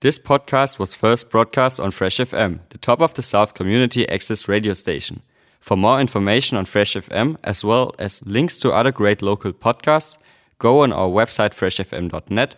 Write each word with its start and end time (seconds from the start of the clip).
This 0.00 0.16
podcast 0.16 0.78
was 0.78 0.94
first 0.94 1.28
broadcast 1.28 1.80
on 1.80 1.90
Fresh 1.90 2.18
FM, 2.18 2.60
the 2.68 2.78
top 2.78 3.00
of 3.00 3.14
the 3.14 3.22
South 3.22 3.54
community 3.54 4.08
access 4.08 4.46
radio 4.46 4.72
station. 4.72 5.22
For 5.58 5.76
more 5.76 6.00
information 6.00 6.56
on 6.56 6.66
Fresh 6.66 6.94
FM, 6.94 7.36
as 7.42 7.64
well 7.64 7.92
as 7.98 8.24
links 8.24 8.60
to 8.60 8.70
other 8.70 8.92
great 8.92 9.22
local 9.22 9.52
podcasts, 9.52 10.16
go 10.60 10.82
on 10.82 10.92
our 10.92 11.08
website 11.08 11.52
freshfm.net 11.52 12.54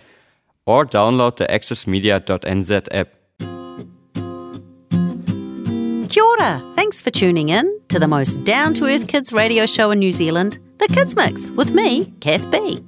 or 0.67 0.85
download 0.85 1.37
the 1.37 1.47
accessmedia.nz 1.47 2.89
app. 2.91 3.09
Kia 6.11 6.23
ora! 6.23 6.73
Thanks 6.75 7.01
for 7.01 7.11
tuning 7.11 7.49
in 7.49 7.81
to 7.89 7.99
the 7.99 8.09
most 8.09 8.45
down 8.45 8.75
to 8.75 8.85
earth 8.85 9.09
kids 9.09 9.33
radio 9.33 9.65
show 9.65 9.93
in 9.93 9.99
New 9.99 10.13
Zealand, 10.13 10.59
The 10.77 10.89
Kids 10.89 11.17
Mix, 11.17 11.51
with 11.53 11.73
me, 11.73 12.13
Kath 12.21 12.51
Bee. 12.51 12.85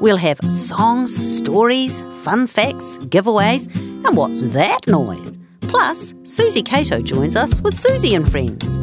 We'll 0.00 0.16
have 0.16 0.38
songs, 0.50 1.14
stories, 1.38 2.02
fun 2.22 2.46
facts, 2.46 2.98
giveaways, 2.98 3.74
and 4.04 4.16
what's 4.16 4.42
that 4.48 4.86
noise? 4.86 5.32
Plus, 5.62 6.14
Susie 6.24 6.62
Cato 6.62 7.00
joins 7.00 7.36
us 7.36 7.60
with 7.60 7.74
Susie 7.74 8.14
and 8.14 8.30
Friends. 8.30 8.78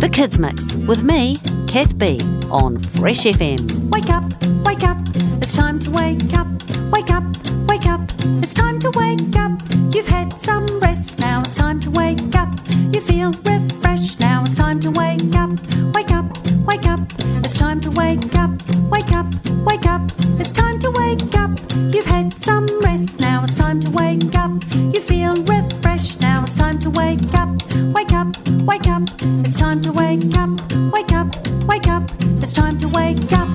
The 0.00 0.08
Kids 0.12 0.38
Mix 0.38 0.74
with 0.74 1.02
me, 1.02 1.38
Kath 1.66 1.96
Bee, 1.98 2.20
on 2.50 2.78
Fresh 2.78 3.24
FM. 3.24 3.90
Wake 3.90 4.10
up, 4.10 4.24
wake 4.64 4.82
up, 4.82 4.98
it's 5.42 5.56
time 5.56 5.78
to 5.80 5.90
wake 5.90 6.32
up. 6.36 6.46
Wake 6.92 7.10
up, 7.10 7.24
wake 7.68 7.86
up, 7.86 8.00
it's 8.42 8.52
time 8.52 8.78
to 8.80 8.90
wake 8.94 9.36
up. 9.36 9.52
You've 9.94 10.06
had 10.06 10.38
some 10.38 10.66
rest, 10.80 11.18
now 11.18 11.40
it's 11.40 11.56
time 11.56 11.80
to 11.80 11.90
wake 11.90 12.34
up. 12.34 12.48
You 12.92 13.00
feel 13.00 13.32
refreshed, 13.44 14.20
now 14.20 14.44
it's 14.44 14.56
time 14.56 14.80
to 14.80 14.90
wake 14.90 15.34
up. 15.34 15.50
Wake 15.94 16.10
up, 16.12 16.26
wake 16.66 16.86
up, 16.86 17.00
it's 17.44 17.58
time 17.58 17.80
to 17.80 17.90
wake 17.92 18.34
up. 18.36 18.50
Wake 18.90 19.12
up, 19.12 19.26
wake 19.64 19.86
up, 19.86 20.02
it's 20.40 20.52
time 20.52 20.78
to 20.80 20.90
wake 20.92 21.36
up. 21.36 21.50
You've 21.94 22.06
had 22.06 22.38
some 22.38 22.66
rest, 22.80 23.20
now 23.20 23.42
it's 23.44 23.56
time 23.56 23.80
to 23.80 23.90
wake 23.90 24.34
up. 24.34 24.52
You 24.74 25.00
feel 25.00 25.34
refreshed, 25.34 26.20
now 26.20 26.42
it's 26.44 26.54
time 26.54 26.78
to 26.80 26.90
wake 26.90 27.34
up. 27.34 27.50
Wake 27.94 28.12
up, 28.12 28.36
wake 28.62 28.88
up, 28.88 29.02
it's 29.44 29.56
time 29.56 29.80
to 29.82 29.92
wake 29.92 30.36
up. 30.36 30.50
Wake 30.92 31.12
up, 31.12 31.28
wake 31.66 31.88
up, 31.88 32.10
it's 32.42 32.52
time 32.52 32.78
to 32.78 32.88
wake 32.88 33.32
up. 33.32 33.48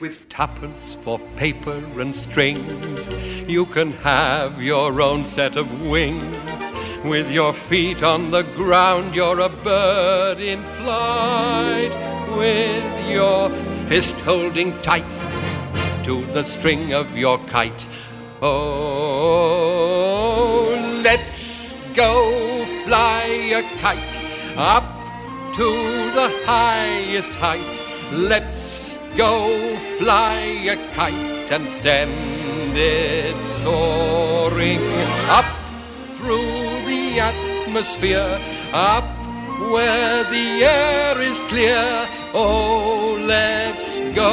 With 0.00 0.28
tuppence 0.28 0.96
for 1.02 1.18
paper 1.36 1.82
and 2.00 2.14
strings, 2.14 3.08
you 3.48 3.66
can 3.66 3.92
have 3.92 4.62
your 4.62 5.00
own 5.00 5.24
set 5.24 5.56
of 5.56 5.80
wings. 5.82 6.24
With 7.04 7.30
your 7.30 7.52
feet 7.52 8.02
on 8.02 8.30
the 8.30 8.42
ground, 8.56 9.14
you're 9.14 9.40
a 9.40 9.48
bird 9.48 10.40
in 10.40 10.62
flight. 10.62 11.92
With 12.36 13.10
your 13.10 13.50
fist 13.88 14.14
holding 14.20 14.72
tight 14.80 15.04
to 16.04 16.24
the 16.32 16.42
string 16.42 16.94
of 16.94 17.16
your 17.16 17.38
kite. 17.46 17.86
Oh, 18.40 18.54
let's 21.02 21.74
go 21.94 22.64
fly 22.84 23.24
a 23.52 23.62
kite 23.80 23.98
up 24.56 24.84
to 25.56 25.70
the 26.14 26.30
highest 26.46 27.34
height. 27.34 27.82
Let's 28.12 28.98
go 29.16 29.76
fly 29.98 30.38
a 30.68 30.76
kite 30.94 31.52
and 31.52 31.68
send 31.68 32.76
it 32.76 33.36
soaring 33.44 34.80
up 35.28 35.44
through 36.14 36.84
the 36.86 37.20
atmosphere, 37.20 38.38
up 38.72 39.23
where 39.58 40.24
the 40.24 40.64
air 40.64 41.20
is 41.20 41.40
clear. 41.48 42.08
Oh, 42.34 43.18
let's 43.26 43.98
go 44.14 44.32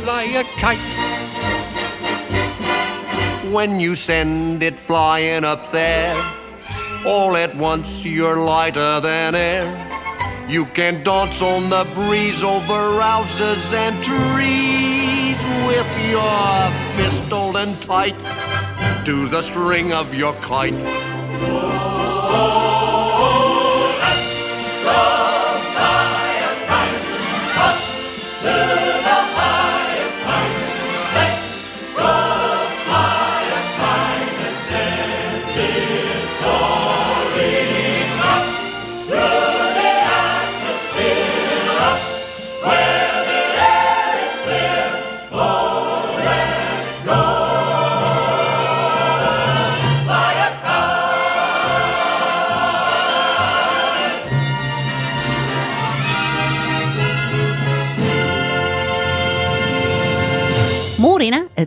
fly 0.00 0.24
a 0.24 0.44
kite. 0.60 0.78
when 3.50 3.80
you 3.80 3.94
send 3.94 4.62
it 4.62 4.78
flying 4.78 5.44
up 5.44 5.70
there. 5.70 6.14
All 7.04 7.36
at 7.36 7.54
once 7.56 8.04
you're 8.04 8.44
lighter 8.44 9.00
than 9.00 9.34
air. 9.34 9.66
You 10.48 10.66
can 10.66 11.02
dance 11.02 11.42
on 11.42 11.70
the 11.70 11.84
breeze 11.94 12.44
over 12.44 13.00
houses 13.00 13.72
and 13.72 13.96
trees 14.04 15.38
with 15.66 15.90
your 16.10 16.70
fist 16.96 17.24
holding 17.24 17.76
tight 17.80 18.16
to 19.04 19.28
the 19.28 19.42
string 19.42 19.92
of 19.92 20.14
your 20.14 20.34
kite. 20.34 20.74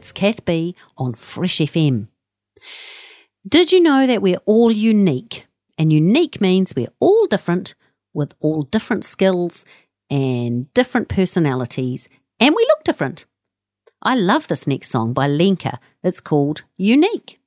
It's 0.04 0.12
Kath 0.12 0.44
Bee 0.44 0.76
on 0.98 1.14
Fresh 1.14 1.60
FM. 1.60 2.10
Did 3.48 3.72
you 3.72 3.80
know 3.80 4.06
that 4.06 4.22
we're 4.22 4.44
all 4.46 4.70
unique? 4.70 5.48
And 5.78 5.94
unique 5.94 6.42
means 6.42 6.74
we're 6.76 6.88
all 7.00 7.26
different 7.26 7.74
with 8.14 8.34
all 8.42 8.64
different 8.64 9.06
skills 9.06 9.64
and 10.10 10.68
different 10.74 11.08
personalities, 11.08 12.10
and 12.38 12.54
we 12.54 12.66
look 12.68 12.84
different. 12.84 13.24
I 14.02 14.16
love 14.16 14.50
this 14.50 14.68
next 14.68 14.90
song 14.90 15.14
by 15.14 15.30
Lenka. 15.30 15.80
It's 16.04 16.20
called 16.20 16.64
Unique. 16.76 17.40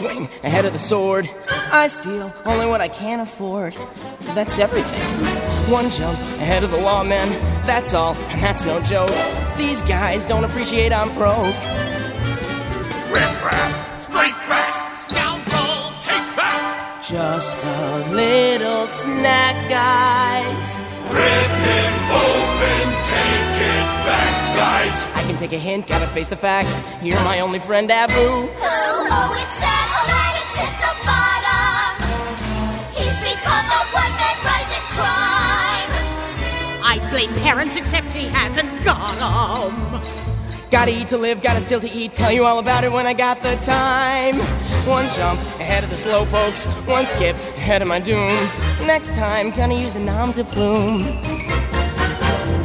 Swing 0.00 0.28
ahead 0.42 0.64
of 0.64 0.72
the 0.72 0.78
sword. 0.78 1.28
I 1.70 1.88
steal 1.88 2.32
only 2.46 2.64
what 2.66 2.80
I 2.80 2.88
can 2.88 3.20
afford. 3.20 3.76
That's 4.34 4.58
everything. 4.58 5.06
One 5.70 5.90
jump 5.90 6.18
ahead 6.40 6.64
of 6.64 6.70
the 6.70 6.78
lawmen, 6.78 7.28
that's 7.66 7.92
all, 7.92 8.14
and 8.32 8.42
that's 8.42 8.64
no 8.64 8.80
joke. 8.80 9.10
These 9.58 9.82
guys 9.82 10.24
don't 10.24 10.44
appreciate 10.44 10.90
I'm 10.90 11.12
broke. 11.14 11.54
Riff-raff, 13.12 14.00
straight 14.00 14.40
back, 14.48 14.94
scoundrel, 14.94 15.92
take 16.00 16.34
back. 16.34 17.02
Just 17.02 17.62
a 17.62 18.10
little 18.10 18.86
snack, 18.86 19.54
guys. 19.68 20.80
Rip 21.12 21.52
him 21.68 21.94
open, 22.24 22.86
take 23.12 23.56
it 23.68 23.90
back, 24.08 24.56
guys. 24.56 24.96
I 25.14 25.22
can 25.26 25.36
take 25.36 25.52
a 25.52 25.58
hint, 25.58 25.86
gotta 25.86 26.06
face 26.06 26.28
the 26.28 26.36
facts. 26.36 26.80
You're 27.02 27.22
my 27.22 27.40
only 27.40 27.58
friend, 27.58 27.90
Abu. 27.92 28.48
I 37.20 37.26
blame 37.26 37.42
parents, 37.42 37.76
except 37.76 38.06
he 38.12 38.28
hasn't 38.28 38.82
got 38.82 39.20
'em. 39.20 40.00
Gotta 40.70 40.90
eat 40.90 41.08
to 41.08 41.18
live, 41.18 41.42
gotta 41.42 41.60
still 41.60 41.80
to 41.80 41.90
eat. 41.90 42.14
Tell 42.14 42.32
you 42.32 42.46
all 42.46 42.58
about 42.58 42.82
it 42.82 42.92
when 42.92 43.06
I 43.06 43.12
got 43.12 43.42
the 43.42 43.56
time. 43.56 44.36
One 44.86 45.06
jump 45.10 45.38
ahead 45.60 45.84
of 45.84 45.90
the 45.90 45.98
slow 45.98 46.24
pokes, 46.24 46.64
one 46.86 47.04
skip 47.04 47.36
ahead 47.58 47.82
of 47.82 47.88
my 47.88 48.00
doom. 48.00 48.32
Next 48.86 49.14
time, 49.14 49.50
gonna 49.50 49.74
use 49.74 49.96
a 49.96 50.00
nom 50.00 50.32
de 50.32 50.44
plume. 50.44 51.20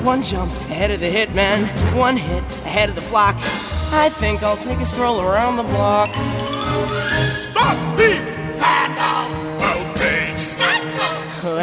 One 0.05 0.23
jump 0.23 0.53
ahead 0.69 0.89
of 0.91 1.01
the 1.01 1.09
hitman, 1.09 1.67
one 1.93 2.15
hit 2.15 2.43
ahead 2.63 2.87
of 2.87 2.95
the 2.95 3.01
flock. 3.01 3.35
I 3.91 4.07
think 4.07 4.41
I'll 4.41 4.55
take 4.55 4.79
a 4.79 4.85
stroll 4.85 5.19
around 5.19 5.57
the 5.57 5.63
block. 5.63 6.09
Stop 7.51 7.77
thief! 7.97 8.24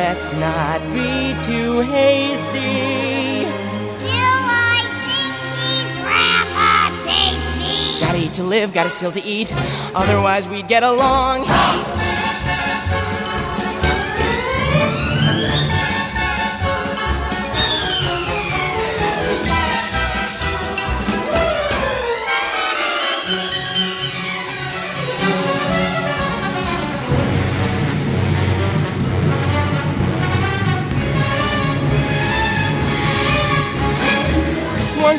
Let's 0.04 0.32
not 0.32 0.80
be 0.92 1.32
too 1.46 1.80
hasty. 1.82 3.46
Still, 3.94 4.42
I 4.50 4.82
think 4.98 5.34
he's 5.54 5.90
rather 6.02 7.06
tasty. 7.06 8.00
Gotta 8.04 8.18
eat 8.18 8.34
to 8.34 8.42
live, 8.42 8.74
gotta 8.74 8.88
still 8.88 9.12
to 9.12 9.22
eat. 9.22 9.52
Otherwise, 9.94 10.48
we'd 10.48 10.66
get 10.66 10.82
along. 10.82 11.46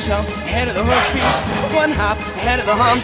Jump 0.06 0.28
ahead 0.28 0.68
of 0.68 0.76
the 0.76 0.84
hoofbeats, 0.84 1.48
one 1.74 1.92
hop 1.92 2.18
ahead 2.36 2.60
of 2.60 2.66
the 2.66 2.76
hump, 2.76 3.02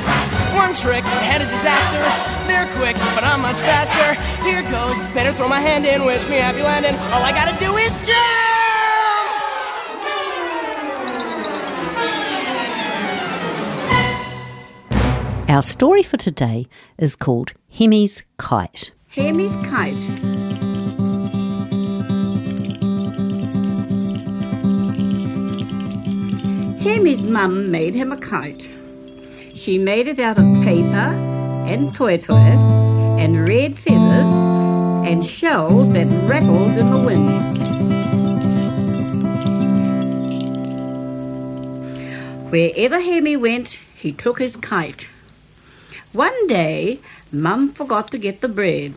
one 0.54 0.74
trick 0.74 1.04
ahead 1.24 1.42
of 1.42 1.47
disaster. 1.47 2.04
They're 2.45 2.68
quick, 2.76 2.95
but 3.16 3.24
I'm 3.24 3.42
much 3.42 3.59
faster. 3.62 4.19
Here 4.44 4.64
goes, 4.64 5.00
better 5.14 5.31
throw 5.31 5.47
my 5.47 5.62
hand 5.62 5.85
in, 5.85 6.04
wish 6.04 6.28
me 6.28 6.35
happy 6.35 6.62
landing. 6.62 6.95
All 7.14 7.24
I 7.24 7.31
gotta 7.31 7.57
do 7.57 7.78
is 7.78 7.95
jump! 8.06 8.19
Our 15.50 15.64
story 15.64 16.04
for 16.04 16.18
today 16.18 16.68
is 16.97 17.16
called 17.16 17.54
Hemi's 17.69 18.24
Kite. 18.38 18.92
Hemi's 19.07 19.56
kite. 19.68 20.49
Hemi's 26.80 27.21
mum 27.21 27.71
made 27.71 27.94
him 27.94 28.14
a 28.14 28.18
kite. 28.18 28.66
She 29.54 29.78
made 29.78 30.07
it 30.07 30.18
out 30.18 30.38
of 30.40 30.45
paper 30.64 31.14
and 31.68 31.94
toetoe 31.94 32.36
and 32.36 33.48
red 33.50 33.78
feathers 33.78 34.31
and 35.06 35.26
shells 35.26 35.92
that 35.92 36.07
rattled 36.26 36.78
in 36.78 36.90
the 36.90 36.98
wind. 36.98 37.59
Wherever 42.50 43.02
Hemi 43.02 43.36
went, 43.36 43.76
he 43.98 44.14
took 44.14 44.40
his 44.40 44.56
kite. 44.56 45.06
One 46.14 46.48
day, 46.48 47.00
Mum 47.30 47.74
forgot 47.74 48.09
to 48.12 48.18
get 48.18 48.40
the 48.40 48.48
bread. 48.48 48.94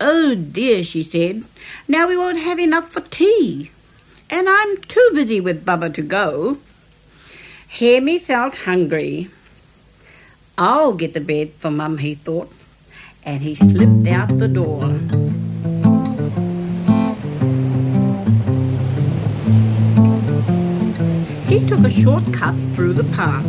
Oh 0.00 0.34
dear, 0.34 0.82
she 0.82 1.04
said, 1.04 1.44
now 1.86 2.08
we 2.08 2.16
won't 2.16 2.42
have 2.42 2.58
enough 2.58 2.90
for 2.90 3.00
tea. 3.00 3.70
And 4.28 4.48
I'm 4.48 4.76
too 4.78 5.10
busy 5.14 5.40
with 5.40 5.64
Bubba 5.64 5.94
to 5.94 6.02
go. 6.02 6.58
Hemi 7.70 8.18
felt 8.18 8.56
hungry. 8.56 9.30
I'll 10.58 10.92
get 10.92 11.14
the 11.14 11.20
bread 11.20 11.52
for 11.52 11.70
Mum, 11.70 11.98
he 11.98 12.16
thought, 12.16 12.52
and 13.24 13.42
he 13.42 13.54
slipped 13.54 14.08
out 14.08 14.36
the 14.38 14.48
door. 14.48 14.88
He 21.46 21.64
took 21.68 21.84
a 21.86 21.90
short 21.90 22.24
cut 22.34 22.56
through 22.74 22.94
the 22.94 23.04
park. 23.14 23.46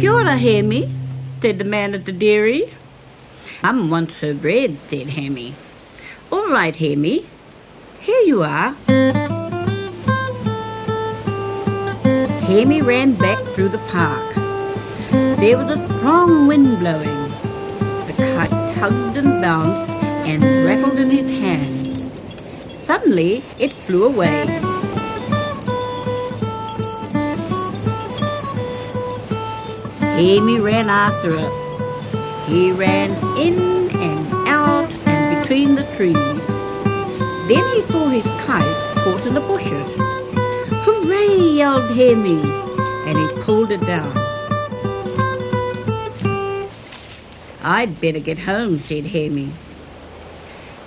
Kia 0.00 0.12
ora, 0.12 0.36
Hemi, 0.36 0.92
said 1.40 1.58
the 1.58 1.64
man 1.64 1.94
at 1.94 2.04
the 2.04 2.12
dairy. 2.12 2.74
Mum 3.62 3.90
wants 3.90 4.16
her 4.16 4.34
bread, 4.34 4.76
said 4.88 5.06
Hemi. 5.10 5.54
All 6.32 6.50
right, 6.50 6.74
Hemi. 6.74 7.26
Here 8.10 8.26
you 8.26 8.42
are. 8.42 8.72
Hemi 12.48 12.82
ran 12.82 13.14
back 13.14 13.38
through 13.54 13.68
the 13.68 13.78
park. 13.92 14.34
There 15.38 15.56
was 15.56 15.68
a 15.68 15.78
strong 15.86 16.48
wind 16.48 16.80
blowing. 16.80 17.20
The 18.08 18.14
kite 18.18 18.74
tugged 18.74 19.16
and 19.16 19.40
bounced 19.40 19.92
and 20.26 20.42
rattled 20.42 20.98
in 20.98 21.08
his 21.08 21.30
hand. 21.30 22.10
Suddenly, 22.84 23.44
it 23.60 23.72
flew 23.72 24.06
away. 24.06 24.44
Hemi 30.18 30.58
ran 30.58 30.90
after 30.90 31.36
it. 31.36 31.52
He 32.48 32.72
ran 32.72 33.12
in 33.38 33.94
and 33.94 34.48
out 34.48 34.90
and 35.06 35.42
between 35.42 35.76
the 35.76 35.84
trees. 35.96 36.39
Then 37.50 37.66
he 37.74 37.82
saw 37.90 38.06
his 38.06 38.22
kite 38.46 38.94
caught 38.98 39.26
in 39.26 39.34
the 39.34 39.40
bushes. 39.40 39.84
Hooray! 40.84 41.36
yelled 41.56 41.90
Hemi, 41.90 42.40
and 43.08 43.18
he 43.18 43.42
pulled 43.42 43.72
it 43.72 43.80
down. 43.80 44.16
I'd 47.60 48.00
better 48.00 48.20
get 48.20 48.38
home, 48.38 48.78
said 48.78 49.06
Hemi. 49.06 49.50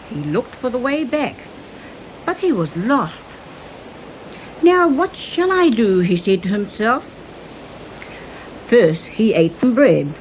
He 0.07 0.15
looked 0.15 0.55
for 0.55 0.69
the 0.69 0.77
way 0.77 1.03
back, 1.03 1.35
but 2.25 2.37
he 2.37 2.53
was 2.53 2.73
lost. 2.77 3.19
Now 4.61 4.87
what 4.87 5.17
shall 5.17 5.51
I 5.51 5.69
do? 5.69 5.99
he 5.99 6.15
said 6.15 6.43
to 6.43 6.47
himself. 6.47 7.03
First, 8.67 9.03
he 9.03 9.33
ate 9.33 9.59
some 9.59 9.75
bread. 9.75 10.15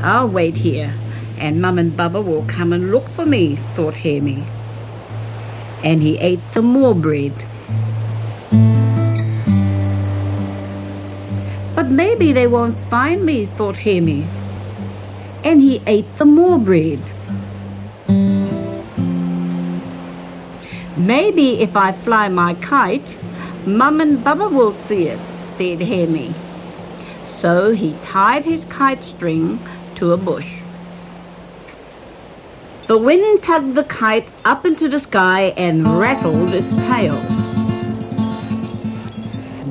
I'll 0.00 0.28
wait 0.28 0.58
here, 0.58 0.94
and 1.38 1.60
Mum 1.60 1.78
and 1.78 1.92
Bubba 1.92 2.24
will 2.24 2.44
come 2.46 2.72
and 2.72 2.90
look 2.90 3.08
for 3.10 3.26
me, 3.26 3.56
thought 3.74 3.94
Hemi. 3.94 4.44
And 5.84 6.02
he 6.02 6.18
ate 6.18 6.40
some 6.52 6.64
more 6.64 6.94
bread. 6.94 7.32
But 11.74 11.90
maybe 11.90 12.32
they 12.32 12.46
won't 12.46 12.76
find 12.88 13.24
me, 13.24 13.46
thought 13.46 13.76
Hemi. 13.76 14.26
And 15.44 15.60
he 15.60 15.82
ate 15.86 16.08
some 16.16 16.34
more 16.34 16.58
bread. 16.58 17.00
Maybe 20.96 21.60
if 21.60 21.76
I 21.76 21.92
fly 21.92 22.28
my 22.28 22.54
kite, 22.54 23.04
Mum 23.66 24.00
and 24.00 24.18
Bubba 24.18 24.50
will 24.50 24.72
see 24.86 25.08
it, 25.08 25.20
said 25.58 25.82
Hemi. 25.82 26.34
So 27.40 27.72
he 27.72 27.94
tied 28.02 28.44
his 28.44 28.64
kite 28.64 29.04
string 29.04 29.60
to 29.96 30.12
a 30.12 30.16
bush. 30.16 30.55
The 32.86 32.96
wind 32.96 33.42
tugged 33.42 33.74
the 33.74 33.82
kite 33.82 34.28
up 34.44 34.64
into 34.64 34.88
the 34.88 35.00
sky 35.00 35.52
and 35.56 35.98
rattled 35.98 36.54
its 36.54 36.72
tail. 36.72 37.20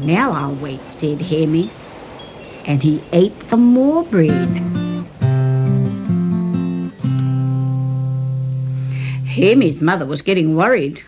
Now 0.04 0.34
I'll 0.34 0.56
wait, 0.56 0.82
said 1.00 1.22
Hemi, 1.22 1.72
and 2.66 2.84
he 2.84 3.02
ate 3.14 3.32
some 3.50 3.62
more 3.62 4.04
bread. 4.04 4.50
Hemi's 9.28 9.82
mother 9.82 10.06
was 10.06 10.22
getting 10.22 10.58
worried. 10.58 11.02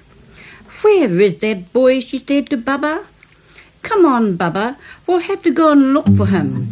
Where 0.84 1.20
is 1.20 1.40
that 1.40 1.74
boy? 1.74 2.00
she 2.00 2.20
said 2.20 2.50
to 2.52 2.58
Bubba. 2.58 3.06
Come 3.82 4.06
on, 4.06 4.38
Bubba, 4.38 4.78
we'll 5.08 5.20
have 5.20 5.42
to 5.44 5.52
go 5.52 5.74
and 5.74 5.94
look 5.94 6.08
for 6.16 6.28
him. 6.28 6.70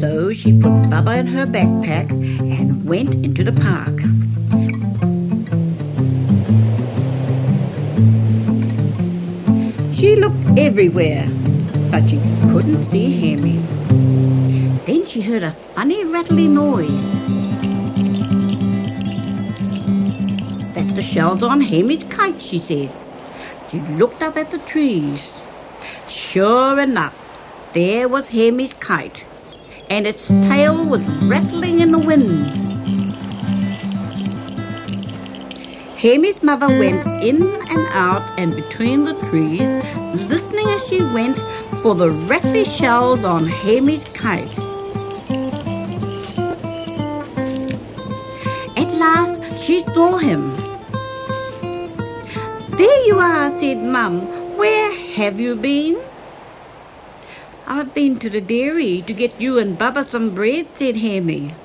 So 0.00 0.32
she 0.32 0.58
put 0.58 0.72
Bubba 0.88 1.18
in 1.18 1.26
her 1.26 1.44
backpack 1.44 2.08
and 2.10 2.88
went 2.88 3.14
into 3.16 3.44
the 3.44 3.52
park. 3.52 4.00
She 9.98 10.14
looked 10.14 10.56
everywhere, 10.56 11.28
but 11.90 12.08
she 12.08 12.20
couldn't 12.42 12.84
see 12.84 13.18
Hemi. 13.20 13.58
Then 14.86 15.04
she 15.06 15.20
heard 15.20 15.42
a 15.42 15.50
funny 15.50 16.04
rattling 16.04 16.54
noise. 16.54 17.02
That's 20.72 20.92
the 20.92 21.02
shells 21.02 21.42
on 21.42 21.60
Hemi's 21.62 22.04
kite, 22.04 22.40
she 22.40 22.60
said. 22.60 22.92
She 23.72 23.80
looked 23.80 24.22
up 24.22 24.36
at 24.36 24.52
the 24.52 24.58
trees. 24.58 25.20
Sure 26.08 26.78
enough, 26.78 27.16
there 27.72 28.06
was 28.06 28.28
Hemi's 28.28 28.74
kite, 28.74 29.24
and 29.90 30.06
its 30.06 30.28
tail 30.28 30.84
was 30.84 31.02
rattling 31.24 31.80
in 31.80 31.90
the 31.90 31.98
wind. 31.98 32.67
Hemi's 35.98 36.40
mother 36.44 36.68
went 36.68 37.04
in 37.24 37.42
and 37.42 37.88
out 37.90 38.22
and 38.38 38.54
between 38.54 39.04
the 39.04 39.14
trees, 39.30 39.62
listening 40.30 40.68
as 40.68 40.86
she 40.86 41.02
went 41.02 41.36
for 41.82 41.96
the 41.96 42.08
rattly 42.08 42.64
shells 42.64 43.24
on 43.24 43.48
Hemi's 43.48 44.04
kite. 44.14 44.56
At 48.76 48.94
last, 48.94 49.66
she 49.66 49.82
saw 49.86 50.18
him. 50.18 50.56
There 52.76 53.06
you 53.06 53.18
are, 53.18 53.50
said 53.58 53.78
Mum. 53.78 54.56
Where 54.56 54.92
have 55.16 55.40
you 55.40 55.56
been? 55.56 56.00
I've 57.66 57.92
been 57.92 58.20
to 58.20 58.30
the 58.30 58.40
dairy 58.40 59.02
to 59.02 59.12
get 59.12 59.40
you 59.40 59.58
and 59.58 59.76
Bubba 59.76 60.08
some 60.08 60.32
bread, 60.32 60.68
said 60.76 60.98
Hemi. 60.98 61.56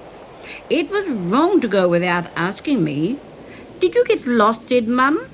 It 0.72 0.90
was 0.90 1.08
wrong 1.08 1.62
to 1.62 1.68
go 1.68 1.88
without 1.88 2.26
asking 2.36 2.84
me. 2.84 3.20
Did 3.84 3.96
you 3.96 4.06
get 4.06 4.26
lost, 4.26 4.70
said 4.70 4.88
Mum? 4.88 5.28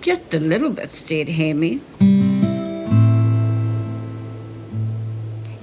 Just 0.00 0.32
a 0.32 0.38
little 0.38 0.70
bit, 0.70 0.90
said 1.06 1.28
Hemi. 1.28 1.82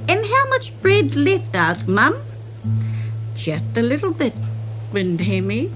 And 0.08 0.22
how 0.34 0.44
much 0.50 0.72
bread 0.84 1.16
left, 1.16 1.56
asked 1.56 1.88
Mum. 1.88 2.22
Just 3.36 3.75
a 3.75 3.82
little 3.82 4.13
bit, 4.13 4.36
grinned 4.92 5.22
Hemi. 5.22 5.72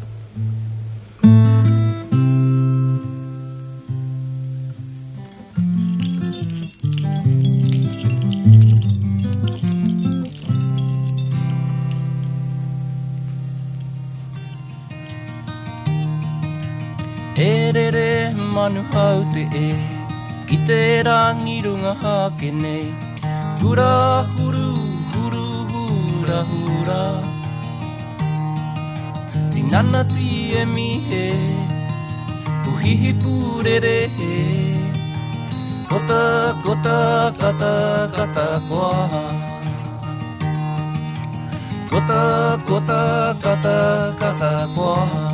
Te 19.34 19.44
e 19.66 19.70
Ki 20.48 20.58
te 20.68 20.80
rangi 21.08 21.58
runga 21.66 21.94
hake 22.04 22.50
nei 22.64 22.88
Hura 23.62 23.94
huru 24.34 24.70
huru 25.12 25.48
hura 25.72 26.40
hura. 26.52 27.02
Tinana 29.52 30.02
ti 30.14 30.30
e 30.62 30.64
mi 30.74 30.90
he 31.08 31.26
Puhihi 32.64 33.12
pūrere 33.22 34.00
he 34.18 34.34
Kota 35.90 36.24
kota 36.64 37.00
kata 37.42 37.74
kata 38.16 38.48
koa 38.70 39.24
Kota 41.92 42.22
kota 42.68 43.02
kata 43.44 43.78
kata 44.22 44.54
koa 44.76 45.31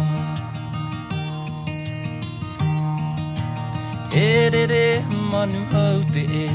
E 4.19 4.49
re 4.53 4.63
re 4.71 4.85
manu 5.31 5.61
hau 5.71 5.97
te 6.13 6.23
e. 6.43 6.47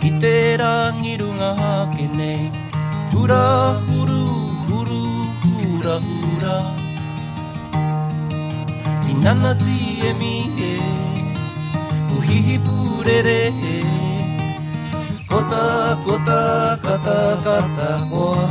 Ki 0.00 0.10
te 0.22 0.32
rangi 0.62 1.12
runga 1.20 1.50
hake 1.60 2.06
nei. 2.18 2.42
Hura 3.12 3.44
huru 3.86 4.24
huru 4.66 5.00
hura 5.42 5.94
hura. 6.06 6.56
Tinana 9.04 9.52
ti 9.62 9.78
e 10.08 10.12
mi 10.20 10.34
e. 10.72 10.74
Uhihi 12.16 12.56
pūrere 12.66 13.40
e. 13.76 13.78
Kota 15.30 15.64
kota 16.04 16.40
kata 16.84 17.16
kata 17.44 17.88
koa 18.10 18.44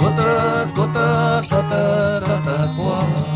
Kota 0.00 0.28
kota 0.76 1.08
kata 1.50 1.82
kata 2.26 2.58
koa 2.76 3.35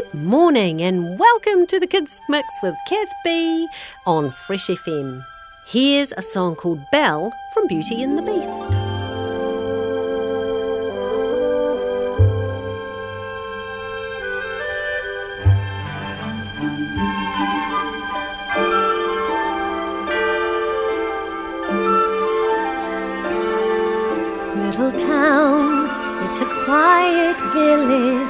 Good 0.00 0.14
morning 0.14 0.80
and 0.80 1.18
welcome 1.18 1.66
to 1.66 1.78
the 1.78 1.86
Kids 1.86 2.22
Mix 2.30 2.46
with 2.62 2.74
Kath 2.88 3.12
Bee 3.22 3.68
on 4.06 4.30
Fresh 4.30 4.68
FM. 4.68 5.22
Here's 5.66 6.12
a 6.12 6.22
song 6.22 6.56
called 6.56 6.80
Belle 6.90 7.30
from 7.52 7.66
Beauty 7.66 8.02
and 8.02 8.16
the 8.16 8.22
Beast. 8.22 8.70
Little 24.56 24.92
town, 24.92 26.24
it's 26.26 26.40
a 26.40 26.46
quiet 26.64 27.36
village. 27.52 28.29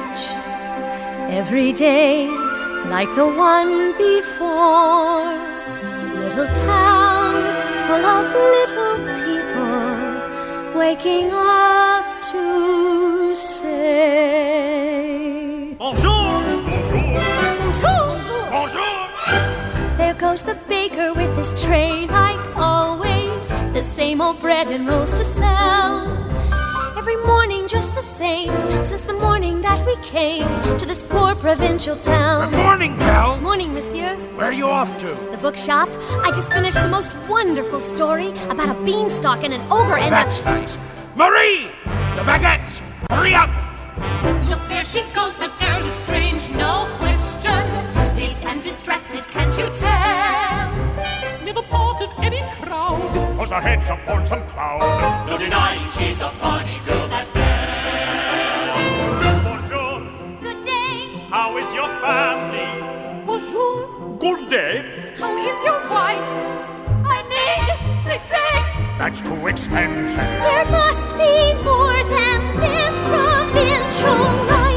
Every 1.31 1.71
day, 1.71 2.27
like 2.89 3.07
the 3.15 3.25
one 3.25 3.93
before. 3.97 5.23
Little 6.19 6.53
town 6.53 7.41
full 7.87 8.05
of 8.05 8.25
little 8.35 8.97
people 9.23 10.77
waking 10.77 11.31
up 11.31 12.21
to 12.31 13.33
say, 13.33 13.71
Bonjour! 15.79 16.43
Bonjour! 16.67 16.99
Bonjour! 17.61 18.19
Bonjour! 18.51 19.07
There 19.95 20.15
goes 20.15 20.43
the 20.43 20.55
baker 20.67 21.13
with 21.13 21.33
his 21.37 21.53
tray, 21.63 22.07
like 22.07 22.45
always. 22.57 23.47
The 23.71 23.81
same 23.81 24.19
old 24.19 24.41
bread 24.41 24.67
and 24.67 24.85
rolls 24.85 25.13
to 25.13 25.23
sell. 25.23 26.05
Every 27.01 27.17
morning 27.17 27.67
just 27.67 27.95
the 27.95 28.01
same, 28.03 28.53
since 28.83 29.01
the 29.01 29.13
morning 29.13 29.59
that 29.61 29.83
we 29.87 29.95
came 30.03 30.47
to 30.77 30.85
this 30.85 31.01
poor 31.01 31.33
provincial 31.33 31.95
town. 31.95 32.51
Good 32.51 32.57
morning, 32.59 32.95
Belle. 32.95 33.41
Morning, 33.41 33.73
monsieur. 33.73 34.15
Where 34.35 34.45
are 34.45 34.53
you 34.53 34.67
off 34.67 34.99
to? 34.99 35.07
The 35.31 35.39
bookshop. 35.41 35.89
I 36.23 36.31
just 36.35 36.53
finished 36.53 36.79
the 36.79 36.87
most 36.87 37.11
wonderful 37.27 37.81
story 37.81 38.29
about 38.51 38.69
a 38.69 38.79
beanstalk 38.85 39.43
and 39.43 39.51
an 39.51 39.61
ogre 39.71 39.97
and 39.97 40.13
That's 40.13 40.41
a. 40.41 40.43
nice. 40.43 40.77
Marie! 41.15 41.71
The 42.17 42.21
baguettes! 42.21 42.83
Hurry 43.09 43.33
up! 43.33 43.49
Look, 44.47 44.61
there 44.69 44.85
she 44.85 45.01
goes, 45.15 45.35
the 45.37 45.51
girl 45.59 45.83
is 45.83 45.95
strange, 45.95 46.51
no 46.51 46.87
question. 46.99 47.65
Dazed 48.15 48.43
and 48.43 48.61
distracted, 48.61 49.27
can't 49.27 49.57
you 49.57 49.67
tell? 49.73 50.50
Never 52.01 52.13
of 52.13 52.19
any 52.23 52.41
crowd. 52.55 53.37
Cause 53.37 53.51
her 53.51 53.61
head's 53.61 53.89
up 53.89 54.07
on 54.07 54.25
some 54.25 54.41
cloud. 54.47 55.27
No 55.29 55.37
denying 55.37 55.87
she's 55.91 56.19
a 56.19 56.29
funny 56.31 56.79
girl, 56.85 57.07
that 57.09 57.27
Bonjour! 59.43 60.01
Good 60.41 60.63
day. 60.65 61.27
How 61.29 61.57
is 61.57 61.73
your 61.73 61.87
family? 62.01 63.25
Bonjour, 63.25 64.17
Good 64.17 64.49
day. 64.49 65.13
how 65.19 65.37
is 65.37 65.63
your 65.63 65.79
wife? 65.89 66.25
I 67.05 67.21
need 67.33 68.01
six 68.01 68.31
eggs. 68.31 68.97
That's 68.97 69.21
too 69.21 69.47
expensive. 69.47 70.17
There 70.17 70.65
must 70.65 71.09
be 71.17 71.53
more 71.63 72.03
than 72.15 72.39
this 72.57 73.01
provincial 73.11 74.17
life. 74.47 74.70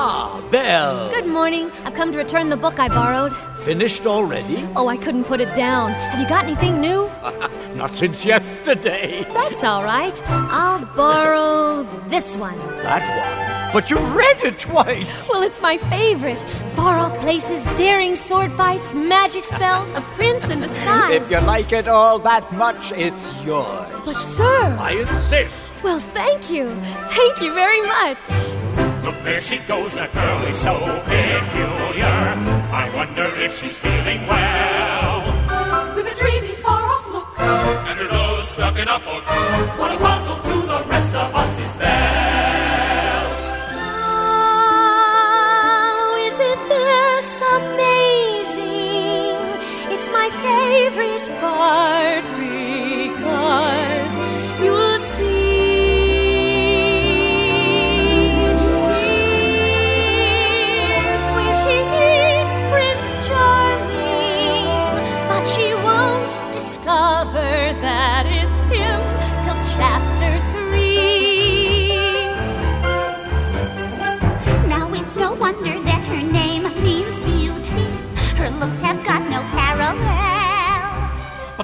Ah, 0.00 0.40
Belle. 0.52 1.10
Good 1.10 1.26
morning. 1.26 1.72
I've 1.82 1.92
come 1.92 2.12
to 2.12 2.18
return 2.18 2.50
the 2.50 2.56
book 2.56 2.78
I 2.78 2.86
borrowed. 2.86 3.34
Finished 3.64 4.06
already? 4.06 4.64
Oh, 4.76 4.86
I 4.86 4.96
couldn't 4.96 5.24
put 5.24 5.40
it 5.40 5.52
down. 5.56 5.90
Have 5.90 6.20
you 6.20 6.28
got 6.28 6.44
anything 6.44 6.80
new? 6.80 7.10
not 7.74 7.90
since 7.90 8.24
yesterday. 8.24 9.24
That's 9.24 9.64
all 9.64 9.82
right. 9.82 10.16
I'll 10.28 10.86
borrow 10.94 11.82
this 12.10 12.36
one. 12.36 12.56
That 12.84 13.02
one? 13.24 13.72
But 13.72 13.90
you've 13.90 14.14
read 14.14 14.40
it 14.44 14.60
twice. 14.60 15.28
Well, 15.28 15.42
it's 15.42 15.60
my 15.60 15.78
favorite. 15.78 16.38
Far 16.76 16.96
off 16.96 17.18
places, 17.18 17.64
daring 17.76 18.14
sword 18.14 18.52
fights, 18.52 18.94
magic 18.94 19.44
spells, 19.44 19.90
a 19.96 20.00
prince 20.14 20.48
in 20.48 20.60
disguise. 20.60 21.16
If 21.16 21.28
you 21.28 21.40
like 21.40 21.72
it 21.72 21.88
all 21.88 22.20
that 22.20 22.52
much, 22.52 22.92
it's 22.92 23.34
yours. 23.42 23.88
But, 24.04 24.14
sir. 24.14 24.76
I 24.78 24.92
insist. 24.92 25.82
Well, 25.82 25.98
thank 26.14 26.50
you. 26.50 26.68
Thank 27.18 27.40
you 27.42 27.52
very 27.52 27.80
much. 27.80 28.87
Look, 29.08 29.24
there 29.24 29.40
she 29.40 29.56
goes, 29.60 29.94
that 29.94 30.12
girl 30.12 30.44
is 30.44 30.58
so 30.58 30.74
peculiar. 31.08 32.04
I 32.04 32.92
wonder 32.94 33.24
if 33.40 33.58
she's 33.58 33.80
feeling 33.80 34.20
well. 34.26 35.94
With 35.96 36.12
a 36.12 36.14
dreamy, 36.14 36.52
far 36.56 36.84
off 36.92 37.08
look, 37.08 37.40
And 37.40 37.98
her 38.00 38.12
nose 38.12 38.48
stuck 38.48 38.76
in 38.78 38.86
a 38.86 38.98
book. 38.98 39.24
What 39.80 39.92
a 39.94 39.96
puzzle 39.96 40.36
to 40.36 40.56
the 40.60 40.84
rest 40.90 41.14
of 41.14 41.34
us 41.34 41.57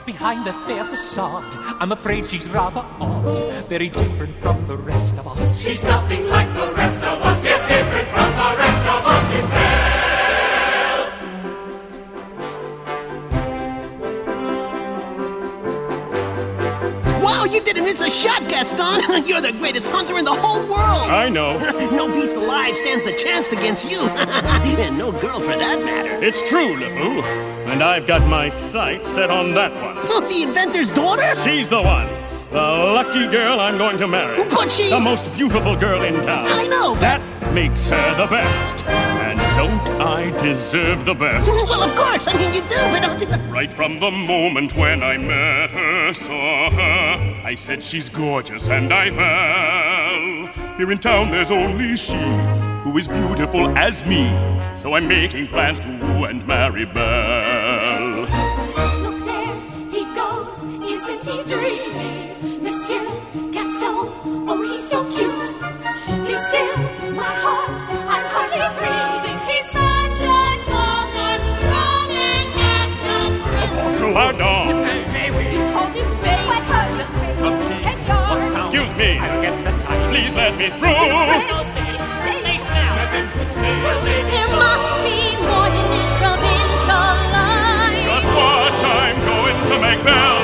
behind 0.06 0.46
that 0.46 0.54
fair 0.66 0.84
facade, 0.84 1.44
I'm 1.80 1.92
afraid 1.92 2.28
she's 2.28 2.48
rather 2.48 2.84
odd. 3.00 3.26
Very 3.68 3.88
different 3.88 4.34
from 4.36 4.66
the 4.66 4.76
rest 4.76 5.16
of 5.18 5.26
us. 5.26 5.60
She's 5.60 5.82
nothing 5.82 6.28
like 6.28 6.52
the 6.54 6.72
rest 6.72 7.02
of 7.02 7.22
us. 7.22 7.44
Yes, 7.44 7.60
different 7.68 8.08
from 8.08 8.30
the 8.32 8.56
rest 8.58 8.86
of 8.94 9.06
us 9.06 9.34
is 9.34 9.46
Belle. 9.48 9.84
Wow, 17.22 17.44
you 17.44 17.60
didn't 17.62 17.84
miss 17.84 18.02
a 18.02 18.10
shot, 18.10 18.42
Gaston! 18.48 19.26
You're 19.26 19.40
the 19.40 19.52
greatest 19.52 19.88
hunter 19.90 20.18
in 20.18 20.24
the 20.24 20.34
whole 20.34 20.62
world! 20.62 21.10
I 21.10 21.28
know. 21.30 21.58
no 21.90 22.08
beast 22.12 22.36
alive 22.36 22.76
stands 22.76 23.06
a 23.06 23.16
chance 23.16 23.48
against 23.48 23.90
you! 23.90 24.00
and 24.84 24.98
no 24.98 25.12
girl 25.12 25.40
for 25.40 25.56
that 25.56 25.82
matter. 25.82 26.22
It's 26.22 26.42
true, 26.42 26.74
LeFou. 26.74 27.43
And 27.66 27.82
I've 27.82 28.06
got 28.06 28.26
my 28.28 28.48
sights 28.48 29.08
set 29.08 29.30
on 29.30 29.54
that 29.54 29.72
one. 29.72 29.96
Oh, 30.10 30.20
the 30.28 30.42
inventor's 30.42 30.90
daughter? 30.90 31.34
She's 31.42 31.68
the 31.68 31.82
one. 31.82 32.08
The 32.50 32.60
lucky 32.60 33.26
girl 33.28 33.58
I'm 33.58 33.76
going 33.76 33.96
to 33.96 34.06
marry. 34.06 34.44
But 34.48 34.70
she's... 34.70 34.90
The 34.90 35.00
most 35.00 35.32
beautiful 35.32 35.74
girl 35.76 36.02
in 36.04 36.22
town. 36.22 36.46
I 36.48 36.66
know, 36.68 36.94
but... 36.94 37.00
That 37.00 37.52
makes 37.52 37.86
her 37.86 38.16
the 38.16 38.26
best. 38.26 38.86
And 38.86 39.38
don't 39.56 40.00
I 40.00 40.30
deserve 40.38 41.04
the 41.04 41.14
best? 41.14 41.48
well, 41.68 41.82
of 41.82 41.96
course. 41.96 42.28
I 42.28 42.38
mean, 42.38 42.54
you 42.54 42.60
do, 42.60 42.76
but... 42.92 43.40
Right 43.50 43.74
from 43.74 43.98
the 43.98 44.10
moment 44.10 44.76
when 44.76 45.02
I 45.02 45.16
met 45.16 45.70
her, 45.70 46.14
saw 46.14 46.70
her, 46.70 47.40
I 47.42 47.56
said 47.56 47.82
she's 47.82 48.08
gorgeous 48.08 48.68
and 48.68 48.92
I 48.92 49.10
fell. 49.10 50.76
Here 50.76 50.92
in 50.92 50.98
town 50.98 51.32
there's 51.32 51.50
only 51.50 51.96
she 51.96 52.14
who 52.84 52.98
is 52.98 53.08
beautiful 53.08 53.66
as 53.78 54.04
me. 54.04 54.28
So 54.76 54.94
I'm 54.94 55.08
making 55.08 55.46
plans 55.46 55.80
to 55.80 55.88
woo 55.88 56.24
and 56.24 56.46
marry 56.46 56.84
Belle. 56.84 58.28
look 59.04 59.18
there, 59.24 59.54
he 59.90 60.04
goes, 60.14 60.58
isn't 60.92 61.22
he 61.24 61.36
dreamy? 61.48 62.60
Monsieur 62.60 63.00
Gaston, 63.52 63.96
oh, 64.50 64.60
he's 64.68 64.86
so 64.86 65.00
cute. 65.16 65.48
He's 66.28 66.42
still 66.48 66.76
my 67.16 67.32
heart, 67.44 67.80
I'm 68.12 68.26
hardly 68.34 68.68
breathing. 68.76 69.38
He's 69.48 69.66
such 69.72 70.20
a 70.20 70.44
tall, 70.68 71.04
good, 71.16 71.42
strong, 71.56 72.08
and 72.28 72.48
handsome 72.60 73.32
prince. 73.48 73.72
Bonjour, 73.80 74.12
madame. 74.12 74.76
Hold 75.72 75.90
this 75.94 76.12
babe, 76.20 76.44
let 76.52 76.64
her 76.68 76.86
look 76.98 77.34
Some 77.34 77.56
Take 77.80 78.00
charge. 78.04 78.52
Excuse 78.60 78.92
me. 79.00 79.10
Please 80.10 80.34
let 80.34 80.52
me 80.58 80.68
through. 80.68 81.83
Make 89.84 90.02
Belle 90.02 90.43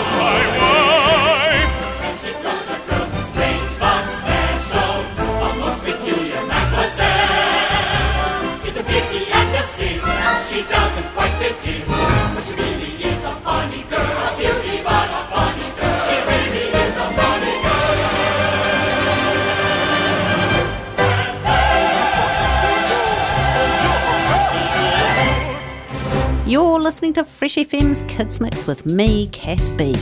You're 26.51 26.81
listening 26.81 27.13
to 27.13 27.23
Fresh 27.23 27.55
FM's 27.59 28.05
Kids 28.07 28.41
Mix 28.41 28.67
with 28.67 28.85
me, 28.85 29.29
Kath 29.29 29.65
Bee. 29.79 29.95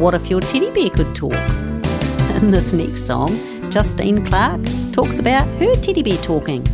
What 0.00 0.12
if 0.12 0.28
your 0.28 0.40
teddy 0.40 0.68
bear 0.72 0.90
could 0.90 1.14
talk? 1.14 1.32
In 2.42 2.50
this 2.50 2.72
next 2.72 3.06
song, 3.06 3.30
Justine 3.70 4.26
Clark 4.26 4.60
talks 4.90 5.20
about 5.20 5.46
her 5.60 5.76
teddy 5.76 6.02
bear 6.02 6.16
talking. 6.16 6.66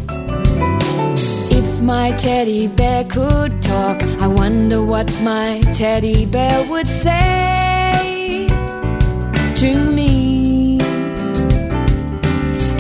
If 1.51 1.83
my 1.83 2.13
teddy 2.13 2.69
bear 2.69 3.05
could 3.05 3.61
talk, 3.61 4.03
I 4.19 4.27
wonder 4.27 4.83
what 4.83 5.13
my 5.21 5.61
teddy 5.75 6.25
bear 6.25 6.67
would 6.71 6.89
say 6.89 8.47
to 9.57 9.93
me. 9.93 10.81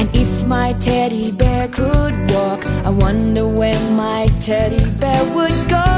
And 0.00 0.08
if 0.16 0.46
my 0.46 0.72
teddy 0.80 1.30
bear 1.30 1.68
could 1.68 2.14
walk, 2.30 2.64
I 2.86 2.88
wonder 2.88 3.46
where 3.46 3.78
my 3.90 4.28
teddy 4.40 4.82
bear 4.92 5.34
would 5.34 5.68
go 5.68 5.89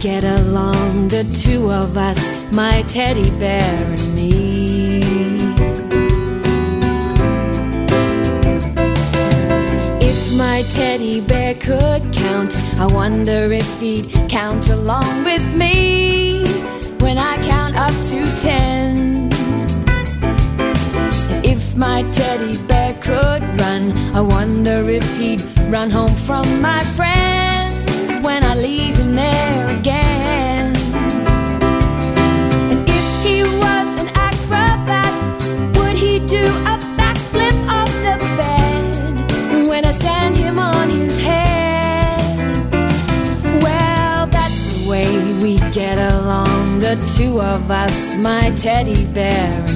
get 0.00 0.24
along, 0.24 1.08
the 1.08 1.24
two 1.44 1.70
of 1.70 1.98
us, 1.98 2.18
my 2.52 2.80
teddy 2.88 3.30
bear 3.38 3.84
and 3.84 4.14
me. 4.14 5.02
If 10.00 10.38
my 10.38 10.62
teddy 10.70 11.20
bear 11.20 11.52
could 11.54 12.02
count, 12.14 12.56
I 12.78 12.86
wonder 12.86 13.52
if 13.52 13.78
he'd 13.78 14.10
count 14.30 14.70
along 14.70 15.24
with 15.24 15.44
me 15.54 16.44
when 16.98 17.18
I 17.18 17.36
count 17.46 17.76
up 17.76 17.92
to 18.10 18.40
ten. 18.40 19.28
And 21.30 21.44
if 21.44 21.76
my 21.76 22.08
teddy 22.10 22.56
bear 22.66 22.94
could 23.02 23.42
run, 23.60 23.92
I 24.14 24.22
wonder 24.22 24.88
if 24.88 25.04
he'd 25.18 25.42
run 25.68 25.90
home 25.90 26.14
from 26.14 26.62
my 26.62 26.82
friends 26.96 27.19
two 47.16 47.40
of 47.40 47.70
us, 47.70 48.14
my 48.16 48.50
teddy 48.56 49.04
bear 49.12 49.69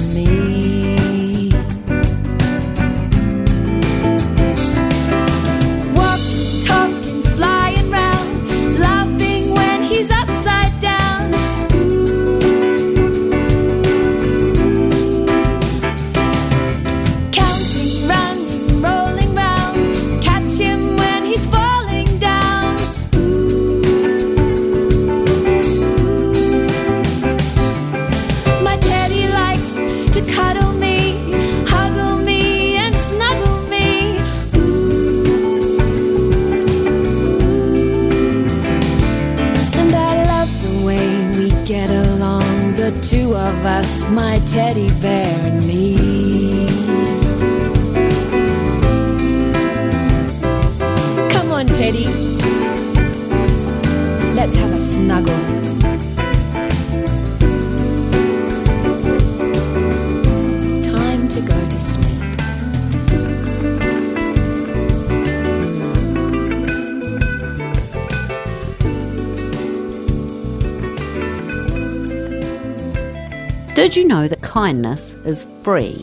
kindness 74.55 75.13
is 75.25 75.43
free? 75.63 76.01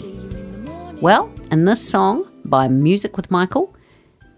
Well, 1.01 1.33
in 1.51 1.65
this 1.65 1.81
song 1.89 2.31
by 2.45 2.69
Music 2.69 3.17
with 3.17 3.31
Michael, 3.31 3.75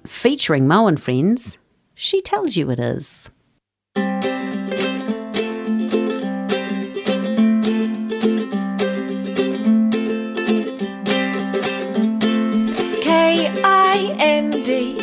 featuring 0.06 0.68
Mo 0.68 0.86
and 0.86 1.02
Friends, 1.02 1.58
she 1.96 2.22
tells 2.22 2.54
you 2.54 2.70
it 2.70 2.78
is. 2.78 3.28
K 13.02 13.50
I 13.64 14.14
N 14.20 14.52
D. 14.62 14.96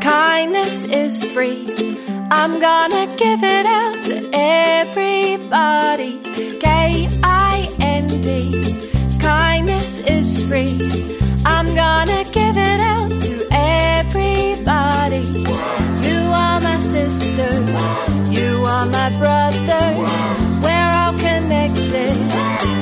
Kindness 0.00 0.86
is 0.86 1.30
free. 1.30 1.98
I'm 2.30 2.58
gonna 2.58 3.14
give 3.18 3.42
it 3.42 3.66
out 3.66 3.96
to 4.06 4.30
everybody. 4.32 6.25
Free. 10.48 10.78
I'm 11.44 11.74
gonna 11.74 12.24
give 12.24 12.56
it 12.56 12.80
out 12.80 13.10
to 13.10 13.34
everybody. 13.50 15.24
You 16.06 16.20
are 16.44 16.60
my 16.60 16.78
sister. 16.78 17.50
You 18.30 18.62
are 18.66 18.86
my 18.86 19.10
brother. 19.18 19.82
We're 20.64 20.92
all 21.00 21.14
connected. 21.28 22.14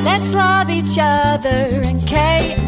Let's 0.04 0.32
love 0.32 0.68
each 0.70 0.96
other. 1.00 1.60
And 1.88 2.00
K 2.06 2.63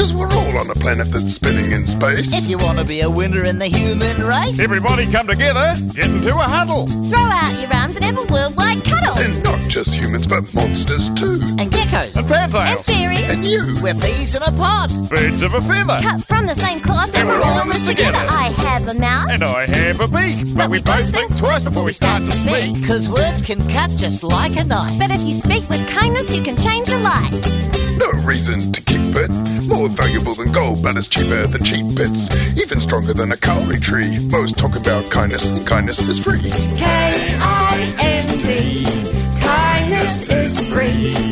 Because 0.00 0.14
we're 0.14 0.32
all 0.32 0.56
on 0.56 0.70
a 0.70 0.74
planet 0.76 1.08
that's 1.08 1.34
spinning 1.34 1.72
in 1.72 1.86
space. 1.86 2.32
If 2.32 2.48
you 2.48 2.56
want 2.56 2.78
to 2.78 2.86
be 2.86 3.02
a 3.02 3.10
winner 3.10 3.44
in 3.44 3.58
the 3.58 3.66
human 3.66 4.24
race, 4.24 4.58
Everybody 4.58 5.04
come 5.12 5.26
together, 5.26 5.76
get 5.92 6.06
into 6.06 6.30
a 6.30 6.40
huddle. 6.40 6.86
Throw 6.86 7.18
out 7.18 7.60
your 7.60 7.70
arms 7.70 7.96
and 7.96 8.06
have 8.06 8.16
a 8.16 8.32
worldwide 8.32 8.82
cuddle. 8.82 9.12
And 9.18 9.44
not 9.44 9.60
just 9.68 9.94
humans, 9.94 10.26
but 10.26 10.54
monsters 10.54 11.10
too. 11.10 11.42
and 11.60 11.70
geckos, 11.70 12.16
And 12.16 12.26
fantails. 12.26 12.64
And 12.64 12.80
fairies. 12.86 13.20
And 13.28 13.44
you. 13.44 13.76
we're 13.82 13.92
peas 13.92 14.34
in 14.34 14.42
a 14.42 14.50
pod. 14.52 14.88
Birds 15.10 15.42
of 15.42 15.52
a 15.52 15.60
feather. 15.60 16.00
Cut 16.00 16.24
from 16.24 16.46
the 16.46 16.54
same 16.54 16.80
cloth 16.80 17.14
And 17.14 17.28
we're 17.28 17.42
all 17.42 17.60
in 17.60 17.68
this 17.68 17.82
together. 17.82 18.24
I 18.26 18.54
have 18.56 18.88
a 18.88 18.98
mouth. 18.98 19.28
And 19.28 19.44
I 19.44 19.66
have 19.66 20.00
a 20.00 20.08
beak. 20.08 20.56
But 20.56 20.70
we 20.70 20.80
both 20.80 21.12
think 21.12 21.36
twice 21.36 21.64
before 21.64 21.84
we 21.84 21.92
start 21.92 22.24
to 22.24 22.32
speak. 22.32 22.80
Because 22.80 23.10
words 23.10 23.42
can 23.42 23.58
cut 23.68 23.90
just 23.90 24.22
like 24.22 24.56
a 24.56 24.64
knife. 24.64 24.98
But 24.98 25.10
if 25.10 25.20
you 25.20 25.34
speak 25.34 25.68
with 25.68 25.86
kindness, 25.90 26.34
you 26.34 26.42
can 26.42 26.56
change 26.56 26.88
a 26.88 26.96
life. 27.00 27.89
No 28.00 28.10
reason 28.24 28.72
to 28.72 28.80
keep 28.80 29.14
it. 29.14 29.30
More 29.68 29.90
valuable 29.90 30.32
than 30.34 30.50
gold, 30.52 30.82
but 30.82 30.96
it's 30.96 31.06
cheaper 31.06 31.46
than 31.46 31.62
cheap 31.62 31.84
bits. 31.94 32.34
Even 32.56 32.80
stronger 32.80 33.12
than 33.12 33.30
a 33.30 33.36
kauri 33.36 33.78
tree. 33.78 34.18
Most 34.18 34.56
talk 34.56 34.74
about 34.74 35.10
kindness, 35.10 35.50
and 35.50 35.66
kindness 35.66 36.00
is 36.08 36.18
free. 36.18 36.40
K 36.40 36.84
I 36.86 37.94
N 37.98 38.38
D. 38.38 38.84
Kindness 39.42 40.30
is 40.30 40.68
free. 40.68 41.29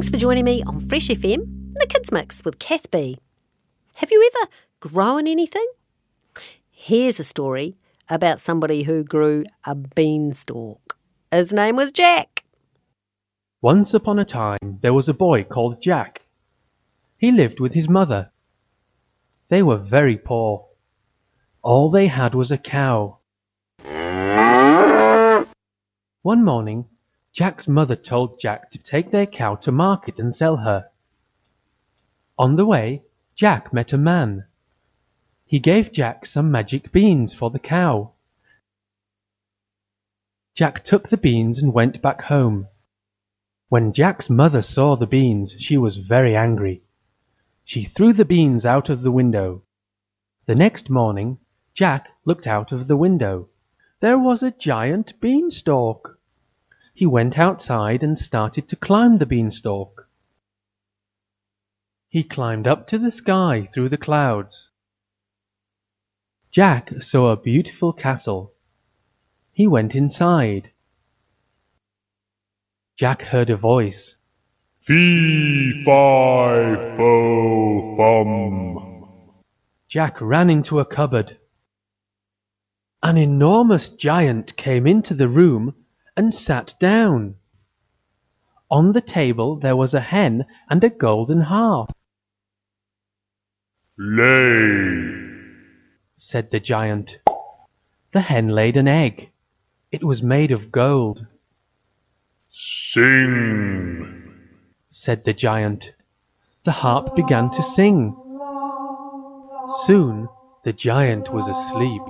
Thanks 0.00 0.08
for 0.08 0.16
joining 0.16 0.46
me 0.46 0.62
on 0.62 0.80
Fresh 0.80 1.08
FM, 1.08 1.74
the 1.74 1.84
Kids 1.86 2.10
Mix 2.10 2.42
with 2.42 2.58
Kath 2.58 2.90
Bee. 2.90 3.18
Have 3.96 4.10
you 4.10 4.30
ever 4.34 4.50
grown 4.80 5.26
anything? 5.26 5.66
Here's 6.70 7.20
a 7.20 7.22
story 7.22 7.76
about 8.08 8.40
somebody 8.40 8.84
who 8.84 9.04
grew 9.04 9.44
a 9.64 9.74
beanstalk. 9.74 10.96
His 11.30 11.52
name 11.52 11.76
was 11.76 11.92
Jack. 11.92 12.44
Once 13.60 13.92
upon 13.92 14.18
a 14.18 14.24
time 14.24 14.78
there 14.80 14.94
was 14.94 15.10
a 15.10 15.12
boy 15.12 15.44
called 15.44 15.82
Jack. 15.82 16.22
He 17.18 17.30
lived 17.30 17.60
with 17.60 17.74
his 17.74 17.86
mother. 17.86 18.30
They 19.48 19.62
were 19.62 19.76
very 19.76 20.16
poor. 20.16 20.66
All 21.60 21.90
they 21.90 22.06
had 22.06 22.34
was 22.34 22.50
a 22.50 22.56
cow. 22.56 23.18
One 26.22 26.42
morning, 26.42 26.86
Jack's 27.32 27.68
mother 27.68 27.96
told 27.96 28.40
Jack 28.40 28.70
to 28.70 28.78
take 28.78 29.10
their 29.10 29.26
cow 29.26 29.54
to 29.56 29.70
market 29.70 30.18
and 30.18 30.34
sell 30.34 30.58
her. 30.58 30.90
On 32.38 32.56
the 32.56 32.66
way, 32.66 33.02
Jack 33.34 33.72
met 33.72 33.92
a 33.92 33.98
man. 33.98 34.46
He 35.46 35.58
gave 35.58 35.92
Jack 35.92 36.26
some 36.26 36.50
magic 36.50 36.92
beans 36.92 37.32
for 37.32 37.50
the 37.50 37.58
cow. 37.58 38.12
Jack 40.54 40.84
took 40.84 41.08
the 41.08 41.16
beans 41.16 41.62
and 41.62 41.72
went 41.72 42.02
back 42.02 42.22
home. 42.22 42.68
When 43.68 43.92
Jack's 43.92 44.28
mother 44.28 44.62
saw 44.62 44.96
the 44.96 45.06
beans, 45.06 45.54
she 45.58 45.76
was 45.76 45.98
very 45.98 46.34
angry. 46.34 46.82
She 47.64 47.84
threw 47.84 48.12
the 48.12 48.24
beans 48.24 48.66
out 48.66 48.88
of 48.90 49.02
the 49.02 49.12
window. 49.12 49.62
The 50.46 50.56
next 50.56 50.90
morning, 50.90 51.38
Jack 51.72 52.08
looked 52.24 52.48
out 52.48 52.72
of 52.72 52.88
the 52.88 52.96
window. 52.96 53.48
There 54.00 54.18
was 54.18 54.42
a 54.42 54.50
giant 54.50 55.20
beanstalk. 55.20 56.18
He 57.00 57.06
went 57.06 57.38
outside 57.38 58.02
and 58.02 58.18
started 58.18 58.68
to 58.68 58.76
climb 58.76 59.16
the 59.16 59.24
beanstalk. 59.24 60.06
He 62.10 62.22
climbed 62.22 62.66
up 62.66 62.86
to 62.88 62.98
the 62.98 63.10
sky 63.10 63.70
through 63.72 63.88
the 63.88 63.96
clouds. 63.96 64.68
Jack 66.50 67.02
saw 67.02 67.30
a 67.30 67.40
beautiful 67.40 67.94
castle. 67.94 68.52
He 69.50 69.66
went 69.66 69.94
inside. 69.94 70.72
Jack 72.96 73.22
heard 73.22 73.48
a 73.48 73.56
voice. 73.56 74.16
Fee, 74.80 75.82
fi, 75.82 76.76
fo, 76.98 77.96
fum. 77.96 79.08
Jack 79.88 80.20
ran 80.20 80.50
into 80.50 80.78
a 80.78 80.84
cupboard. 80.84 81.38
An 83.02 83.16
enormous 83.16 83.88
giant 83.88 84.54
came 84.58 84.86
into 84.86 85.14
the 85.14 85.28
room 85.28 85.74
and 86.16 86.32
sat 86.32 86.74
down. 86.78 87.36
On 88.70 88.92
the 88.92 89.00
table 89.00 89.56
there 89.56 89.76
was 89.76 89.94
a 89.94 90.00
hen 90.00 90.46
and 90.68 90.82
a 90.84 90.90
golden 90.90 91.42
harp. 91.42 91.92
Lay. 93.98 95.26
said 96.14 96.50
the 96.50 96.60
giant. 96.60 97.18
The 98.12 98.20
hen 98.20 98.48
laid 98.48 98.76
an 98.76 98.88
egg. 98.88 99.30
It 99.92 100.04
was 100.04 100.22
made 100.22 100.52
of 100.52 100.70
gold, 100.70 101.26
Sing. 102.52 104.34
said 104.88 105.24
the 105.24 105.32
giant. 105.32 105.94
The 106.64 106.72
harp 106.72 107.14
began 107.14 107.50
to 107.50 107.62
sing. 107.62 108.16
Soon 109.84 110.28
the 110.64 110.72
giant 110.72 111.32
was 111.32 111.48
asleep. 111.48 112.02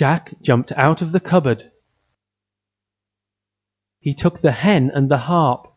Jack 0.00 0.32
jumped 0.40 0.72
out 0.76 1.02
of 1.02 1.12
the 1.12 1.20
cupboard. 1.20 1.72
He 3.98 4.14
took 4.14 4.40
the 4.40 4.52
hen 4.52 4.90
and 4.94 5.10
the 5.10 5.18
harp. 5.28 5.74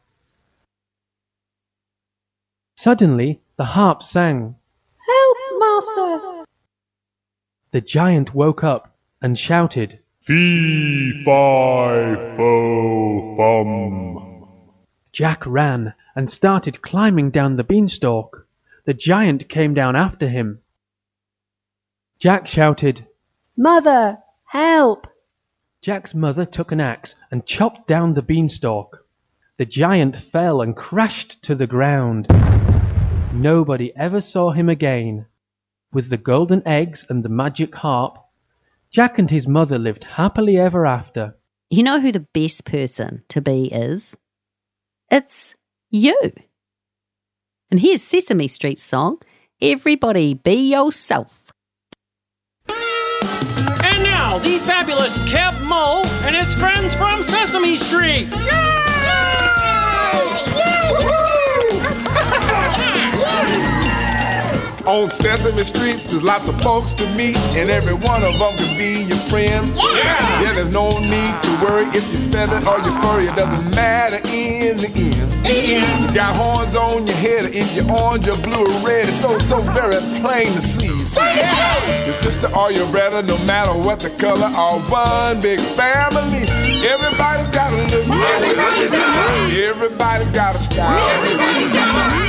Suddenly, 2.77 3.41
the 3.57 3.65
harp 3.65 4.01
sang. 4.01 4.55
Help, 5.09 5.38
master! 5.59 6.45
The 7.71 7.81
giant 7.81 8.33
woke 8.33 8.63
up 8.63 8.95
and 9.21 9.38
shouted. 9.38 9.99
Fee, 10.21 11.21
fi, 11.25 12.15
fo, 12.38 13.36
fum. 13.36 14.47
Jack 15.12 15.45
ran 15.45 15.95
and 16.15 16.31
started 16.31 16.81
climbing 16.81 17.29
down 17.29 17.57
the 17.57 17.65
beanstalk. 17.65 18.47
The 18.86 18.93
giant 18.93 19.49
came 19.49 19.73
down 19.73 19.97
after 19.97 20.29
him. 20.29 20.62
Jack 22.19 22.47
shouted, 22.47 23.05
Mother, 23.55 24.17
help! 24.45 25.05
Jack's 25.81 26.15
mother 26.15 26.43
took 26.43 26.71
an 26.71 26.81
axe 26.81 27.13
and 27.29 27.45
chopped 27.45 27.87
down 27.87 28.15
the 28.15 28.23
beanstalk. 28.23 29.05
The 29.57 29.65
giant 29.65 30.15
fell 30.15 30.61
and 30.61 30.75
crashed 30.75 31.43
to 31.43 31.53
the 31.53 31.67
ground. 31.67 32.25
Nobody 33.31 33.93
ever 33.95 34.21
saw 34.21 34.51
him 34.51 34.69
again. 34.69 35.27
With 35.91 36.09
the 36.09 36.17
golden 36.17 36.67
eggs 36.67 37.05
and 37.09 37.23
the 37.23 37.29
magic 37.29 37.75
harp, 37.75 38.17
Jack 38.89 39.19
and 39.19 39.29
his 39.29 39.47
mother 39.47 39.77
lived 39.77 40.03
happily 40.03 40.57
ever 40.57 40.87
after. 40.87 41.37
You 41.69 41.83
know 41.83 41.99
who 41.99 42.11
the 42.11 42.27
best 42.33 42.65
person 42.65 43.23
to 43.29 43.39
be 43.39 43.65
is? 43.71 44.17
It's 45.11 45.53
you. 45.91 46.31
And 47.69 47.79
here's 47.79 48.01
Sesame 48.01 48.47
Street's 48.47 48.83
song, 48.83 49.21
Everybody 49.61 50.33
Be 50.33 50.71
Yourself. 50.71 51.52
Now, 54.25 54.39
the 54.39 54.57
fabulous 54.59 55.17
Keb' 55.27 55.59
Mo' 55.59 56.01
and 56.23 56.33
his 56.33 56.55
friends 56.55 56.95
from 56.95 57.23
Sesame 57.23 57.75
Street. 57.75 58.29
On 64.85 65.09
Sesame 65.09 65.63
Streets, 65.63 66.03
there's 66.03 66.23
lots 66.23 66.49
of 66.49 66.59
folks 66.61 66.93
to 66.95 67.09
meet, 67.15 67.37
and 67.55 67.69
every 67.69 67.93
one 67.93 68.21
of 68.21 68.37
them 68.37 68.57
can 68.57 68.77
be 68.77 69.03
your 69.05 69.17
friend. 69.29 69.65
Yeah. 69.77 70.41
Yeah, 70.41 70.53
there's 70.53 70.69
no 70.71 70.89
need 70.99 71.35
to 71.41 71.59
worry 71.63 71.85
if 71.95 72.03
you're 72.11 72.29
feathered 72.31 72.67
or 72.67 72.79
you're 72.79 73.01
furry. 73.01 73.27
It 73.27 73.35
doesn't 73.37 73.73
matter 73.73 74.17
in 74.27 74.75
the 74.75 74.91
end. 74.93 76.09
You 76.09 76.13
got 76.13 76.35
horns 76.35 76.75
on 76.75 77.07
your 77.07 77.15
head, 77.15 77.45
if 77.55 77.73
you're 77.73 77.89
orange 77.89 78.27
or 78.27 78.35
blue 78.37 78.65
or 78.65 78.85
red, 78.85 79.07
it's 79.07 79.21
so, 79.21 79.37
so 79.39 79.61
very 79.71 79.95
plain 80.19 80.47
to 80.47 80.61
see. 80.61 81.03
see. 81.03 81.21
Your 82.03 82.13
sister 82.13 82.53
or 82.53 82.71
your 82.71 82.89
brother, 82.91 83.23
no 83.23 83.37
matter 83.45 83.73
what 83.73 84.01
the 84.01 84.09
color, 84.09 84.47
are 84.47 84.79
one 84.81 85.41
big 85.41 85.61
family. 85.61 86.62
Everybody's 86.85 87.49
got 87.49 87.71
a 87.71 87.77
look. 87.77 88.07
Everybody's 88.09 88.91
got 88.91 89.49
Everybody's 89.49 90.31
got 90.31 90.55
a 90.55 90.59
style. 90.59 91.23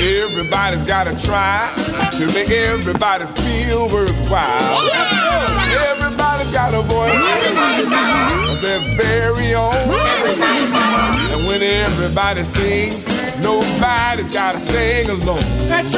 Everybody's 0.01 0.85
got 0.85 1.05
to 1.09 1.27
try 1.27 1.75
to 2.13 2.27
make 2.27 2.51
everybody 2.51 3.27
feel 3.43 3.89
worthwhile. 3.89 4.89
Everybody's 5.91 6.53
got 6.53 6.73
a 6.73 6.83
voice 6.83 7.15
of 8.49 8.63
their 8.63 8.79
very 8.97 9.55
own. 9.55 9.75
And 11.33 11.47
when 11.49 11.61
everybody 11.63 12.45
sings, 12.45 13.09
nobody's 13.39 14.31
got 14.31 14.53
to 14.53 14.61
sing 14.61 15.11
alone. 15.11 15.41
That's 15.69 15.93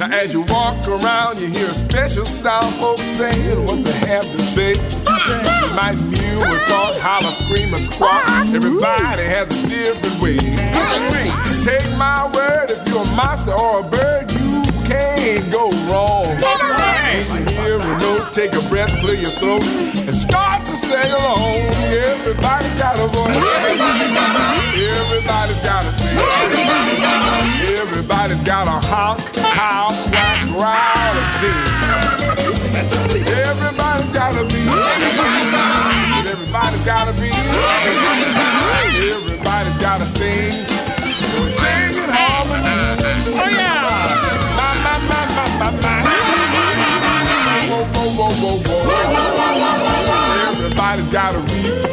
Now 0.00 0.08
as 0.12 0.32
you 0.32 0.40
walk 0.48 0.88
around, 0.88 1.38
you 1.38 1.48
hear 1.48 1.68
a 1.68 1.74
special 1.74 2.24
sound, 2.24 2.74
folks 2.76 3.06
saying 3.06 3.66
what 3.66 3.84
they 3.84 3.92
have 4.08 4.24
to 4.32 4.38
say. 4.38 4.72
You 4.72 5.74
might 5.76 6.00
mew 6.00 6.40
or 6.40 6.56
talk, 6.64 6.96
holler, 7.04 7.30
scream, 7.32 7.74
or 7.74 7.80
squawk. 7.80 8.24
Everybody 8.54 9.24
has 9.24 9.50
a 9.50 9.68
different 9.68 10.22
way. 10.22 10.38
Take 11.62 11.84
my 11.98 12.24
word, 12.32 12.70
if 12.70 12.88
you're 12.88 13.02
a 13.02 13.10
monster 13.12 13.52
or 13.52 13.80
a 13.80 13.82
bird, 13.82 14.32
you 14.32 14.62
can't 14.88 15.52
go 15.52 15.68
wrong. 15.92 16.34
Hear 17.60 17.76
a 17.76 17.98
note, 18.00 18.32
take 18.32 18.54
a 18.54 18.62
breath, 18.70 18.88
clear 19.00 19.16
your 19.16 19.32
throat, 19.32 19.62
and 20.08 20.16
start 20.16 20.49
sing 20.90 21.12
along. 21.12 21.70
Everybody's 21.94 22.74
got 22.74 22.98
a 22.98 23.06
voice. 23.06 23.30
Everybody's 24.90 25.62
got 25.62 25.82
to 25.86 25.92
sing. 25.92 26.18
Everybody's 27.78 28.42
got 28.42 28.66
a 28.66 28.78
honk, 28.90 29.20
howl, 29.54 29.92
quack, 30.10 30.38
growl, 30.50 31.14
and 31.20 31.30
dig. 31.42 31.66
Everybody's 33.46 34.10
got 34.18 34.32
to 34.34 34.42
be. 34.50 34.60
Everybody's 36.26 36.84
got 36.84 37.04
to 37.06 37.14
be. 37.20 37.30
Everybody's 39.14 39.78
got 39.78 39.98
to 40.00 40.06
sing. 40.06 40.66
Sing 41.58 41.94
in 42.02 42.10
harmony. 42.10 42.74
Oh 43.38 43.48
yeah. 43.48 44.58
My, 44.58 44.70
my, 44.84 44.96
my, 45.10 45.22
my, 45.36 45.46
my, 45.60 45.70
my. 45.82 45.96
Whoa, 47.70 47.84
whoa, 47.94 48.18
whoa, 48.18 48.34
whoa, 48.42 48.84
whoa. 48.84 49.79
Everybody's 50.90 51.12
got 51.12 51.30
to 51.30 51.38
reap 51.38 51.86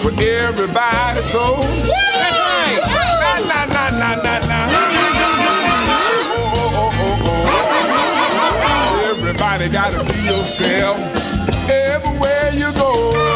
for 0.00 0.12
everybody 0.22 1.22
so. 1.22 1.56
That's 1.58 2.38
right. 2.38 2.78
Na, 3.18 3.66
na, 3.66 3.66
na, 3.66 3.90
na, 3.90 4.14
na, 4.22 4.38
na. 4.46 4.58
Oh, 6.30 6.70
oh, 6.78 7.02
oh, 7.02 7.26
oh. 8.62 9.10
Everybody 9.10 9.68
gotta 9.70 10.04
be 10.04 10.18
yourself 10.22 10.98
everywhere 11.68 12.50
you 12.54 12.70
go. 12.74 13.31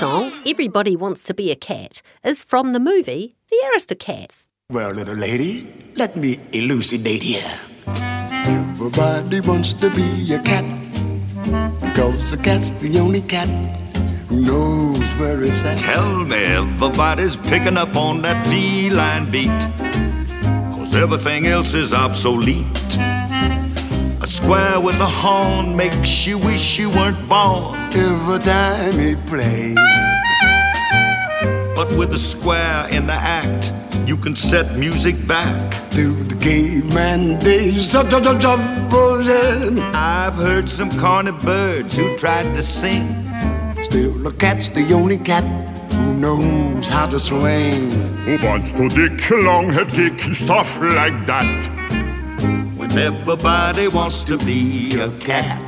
Song, 0.00 0.32
Everybody 0.46 0.96
Wants 0.96 1.24
to 1.24 1.34
Be 1.34 1.50
a 1.50 1.54
Cat, 1.54 2.00
is 2.24 2.42
from 2.42 2.72
the 2.72 2.80
movie 2.80 3.36
The 3.50 3.56
Aristocats. 3.68 4.48
Well, 4.70 4.92
little 4.92 5.14
lady, 5.14 5.66
let 5.94 6.16
me 6.16 6.38
elucidate 6.54 7.22
here. 7.22 7.52
Everybody 7.86 9.42
wants 9.42 9.74
to 9.74 9.90
be 9.90 10.32
a 10.32 10.38
cat 10.40 10.64
because 11.82 12.32
a 12.32 12.38
cat's 12.38 12.70
the 12.80 12.98
only 12.98 13.20
cat 13.20 13.48
who 14.30 14.40
knows 14.40 15.10
where 15.20 15.44
it's 15.44 15.62
at. 15.64 15.78
Tell 15.78 16.24
me 16.24 16.44
everybody's 16.44 17.36
picking 17.36 17.76
up 17.76 17.94
on 17.94 18.22
that 18.22 18.46
feline 18.46 19.30
beat. 19.30 19.60
Cause 20.74 20.94
everything 20.94 21.46
else 21.46 21.74
is 21.74 21.92
obsolete. 21.92 22.64
A 24.50 24.52
square 24.52 24.80
with 24.80 24.96
a 24.96 25.06
horn 25.06 25.76
makes 25.76 26.26
you 26.26 26.36
wish 26.36 26.76
you 26.76 26.90
weren't 26.90 27.28
born. 27.28 27.78
Every 27.94 28.40
time 28.40 28.98
he 28.98 29.14
plays, 29.14 29.76
But 31.76 31.88
with 31.96 32.12
a 32.14 32.18
square 32.18 32.88
in 32.90 33.06
the 33.06 33.12
act, 33.12 33.72
you 34.08 34.16
can 34.16 34.34
set 34.34 34.76
music 34.76 35.14
back. 35.28 35.54
to 35.90 36.24
the 36.24 36.34
game 36.34 36.90
caveman 36.90 37.38
days. 37.38 37.94
I've 39.94 40.34
heard 40.34 40.68
some 40.68 40.90
corny 40.98 41.30
birds 41.30 41.96
who 41.96 42.16
tried 42.16 42.56
to 42.56 42.62
sing. 42.64 43.06
Still, 43.82 44.26
a 44.26 44.32
cat's 44.32 44.68
the 44.68 44.92
only 44.92 45.18
cat 45.18 45.44
who 45.92 46.14
knows 46.14 46.88
how 46.88 47.06
to 47.06 47.20
swing. 47.20 47.88
Who 48.26 48.36
wants 48.44 48.72
to 48.72 48.88
dick, 48.88 49.30
long 49.30 49.70
head 49.70 49.90
kick, 49.90 50.18
stuff 50.34 50.80
like 50.80 51.24
that? 51.26 51.89
Everybody 52.92 53.86
wants 53.86 54.24
to 54.24 54.36
be 54.38 55.00
a 55.00 55.10
cat. 55.20 55.58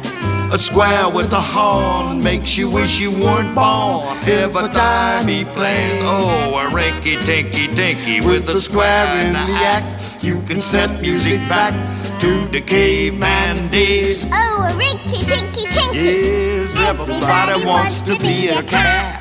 A 0.52 0.58
square 0.58 1.08
with 1.08 1.32
a 1.32 1.40
horn 1.40 2.22
makes 2.22 2.58
you 2.58 2.68
wish 2.68 2.98
you 2.98 3.12
weren't 3.12 3.54
born. 3.54 4.18
Every 4.26 4.68
time 4.70 5.28
he 5.28 5.44
plays, 5.44 6.02
oh, 6.02 6.66
a 6.66 6.74
rinky 6.74 7.24
tinky 7.24 7.68
tinky 7.74 8.20
with 8.20 8.48
a 8.48 8.60
square 8.60 9.06
in 9.24 9.32
the 9.34 9.38
act. 9.38 10.24
You 10.24 10.42
can 10.42 10.60
set 10.60 11.00
music 11.00 11.38
back 11.48 11.72
to 12.20 12.46
the 12.48 12.60
caveman 12.60 13.70
days. 13.70 14.26
Oh, 14.26 14.68
a 14.68 14.72
rinky 14.74 15.24
tinky 15.24 15.70
tinky. 15.70 15.98
Yes, 15.98 16.76
everybody 16.76 17.64
wants 17.64 18.02
to 18.02 18.18
be 18.18 18.48
a 18.48 18.62
cat. 18.64 19.20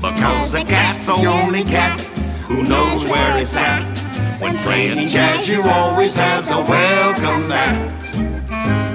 Because 0.00 0.52
the 0.52 0.62
cat's 0.62 1.04
the 1.04 1.14
only 1.26 1.64
cat 1.64 2.00
who 2.46 2.62
knows 2.62 3.04
where 3.06 3.38
it's 3.38 3.56
at. 3.56 3.97
When 4.40 4.56
playing 4.58 5.08
jazz, 5.08 5.48
you 5.48 5.62
always 5.62 6.14
has 6.14 6.50
a 6.52 6.60
welcome 6.60 7.48
mat. 7.48 7.90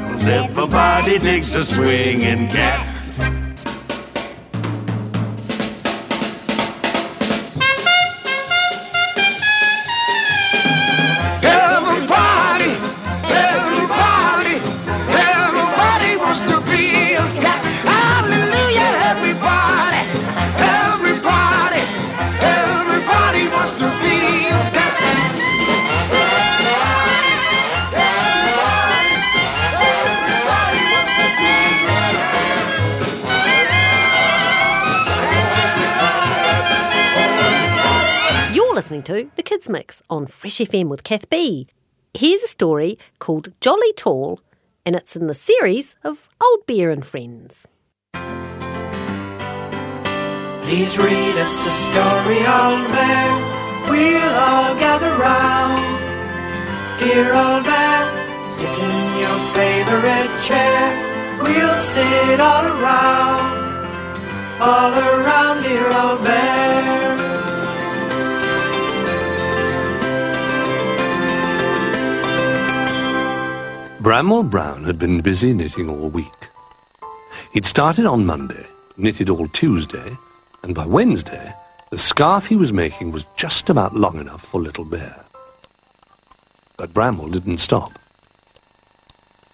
Cause 0.08 0.26
everybody 0.26 1.20
digs 1.20 1.54
a 1.56 1.66
swinging 1.66 2.48
cat. 2.48 2.93
Listening 39.04 39.30
to 39.30 39.36
The 39.36 39.44
Kids 39.44 39.68
Mix 39.70 40.02
on 40.10 40.28
Fresh 40.28 40.60
FM 40.60 40.88
with 40.88 41.04
Kath 41.04 41.30
Bee. 41.30 41.68
Here's 42.14 42.42
a 42.42 42.48
story 42.48 42.98
called 43.20 43.52
Jolly 43.60 43.92
Tall, 43.94 44.40
and 44.86 44.96
it's 44.96 45.18
in 45.18 45.28
the 45.28 45.34
series 45.34 45.98
of 46.04 46.30
Old 46.42 46.66
Bear 46.68 46.90
and 46.90 47.06
Friends. 47.06 47.68
Please 50.64 50.98
read 50.98 51.36
us 51.36 51.66
a 51.66 51.74
story, 51.84 52.40
old 52.48 52.88
bear. 52.94 53.30
We'll 53.90 54.36
all 54.36 54.76
gather 54.76 55.14
round. 55.20 56.00
Dear 57.00 57.34
old 57.34 57.66
bear, 57.66 58.46
sit 58.46 58.78
in 58.80 59.20
your 59.20 59.40
favorite 59.52 60.32
chair. 60.44 61.40
We'll 61.42 61.76
sit 61.76 62.40
all 62.40 62.66
around, 62.66 63.82
all 64.62 64.94
around, 64.94 65.64
dear 65.64 65.92
old 65.92 66.24
bear. 66.24 67.13
Bramwell 74.04 74.44
Brown 74.44 74.84
had 74.84 75.00
been 75.00 75.22
busy 75.22 75.54
knitting 75.54 75.90
all 75.90 76.10
week. 76.10 76.50
He'd 77.54 77.66
started 77.66 78.06
on 78.06 78.26
Monday, 78.26 78.66
knitted 78.98 79.30
all 79.30 79.48
Tuesday, 79.48 80.06
and 80.62 80.76
by 80.76 80.86
Wednesday, 80.86 81.54
the 81.90 81.98
scarf 81.98 82.46
he 82.46 82.58
was 82.58 82.74
making 82.74 83.14
was 83.14 83.26
just 83.38 83.70
about 83.70 83.96
long 83.96 84.20
enough 84.20 84.42
for 84.42 84.60
Little 84.60 84.84
Bear. 84.84 85.24
But 86.76 86.94
Bramwell 86.94 87.30
didn't 87.30 87.60
stop. 87.60 87.98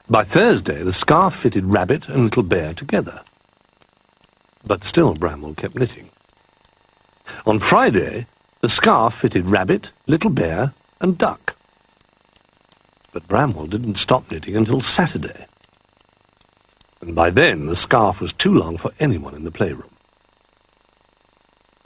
By 0.10 0.24
Thursday, 0.24 0.82
the 0.82 0.94
scarf 0.94 1.36
fitted 1.36 1.66
Rabbit 1.66 2.10
and 2.10 2.24
Little 2.24 2.42
Bear 2.42 2.74
together. 2.74 3.22
But 4.66 4.84
still 4.84 5.14
Bramwell 5.14 5.54
kept 5.54 5.76
knitting. 5.76 6.10
On 7.46 7.60
Friday, 7.60 8.26
the 8.62 8.70
scarf 8.70 9.14
fitted 9.14 9.46
Rabbit, 9.46 9.92
Little 10.08 10.32
Bear, 10.32 10.74
and 11.02 11.20
Duck. 11.20 11.56
But 13.12 13.28
Bramwell 13.28 13.68
didn't 13.68 13.96
stop 13.96 14.32
knitting 14.32 14.56
until 14.56 14.82
Saturday. 14.82 15.46
And 17.02 17.16
by 17.16 17.30
then, 17.30 17.66
the 17.66 17.76
scarf 17.76 18.22
was 18.22 18.34
too 18.34 18.54
long 18.54 18.78
for 18.78 18.92
anyone 19.00 19.36
in 19.36 19.44
the 19.44 19.52
playroom. 19.52 19.90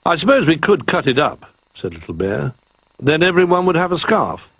I 0.05 0.15
suppose 0.15 0.47
we 0.47 0.57
could 0.57 0.85
cut 0.85 1.07
it 1.07 1.17
up, 1.17 1.45
said 1.73 1.93
Little 1.93 2.13
Bear. 2.13 2.53
Then 2.99 3.23
everyone 3.23 3.65
would 3.65 3.75
have 3.75 3.91
a 3.91 3.97
scarf. 3.97 4.51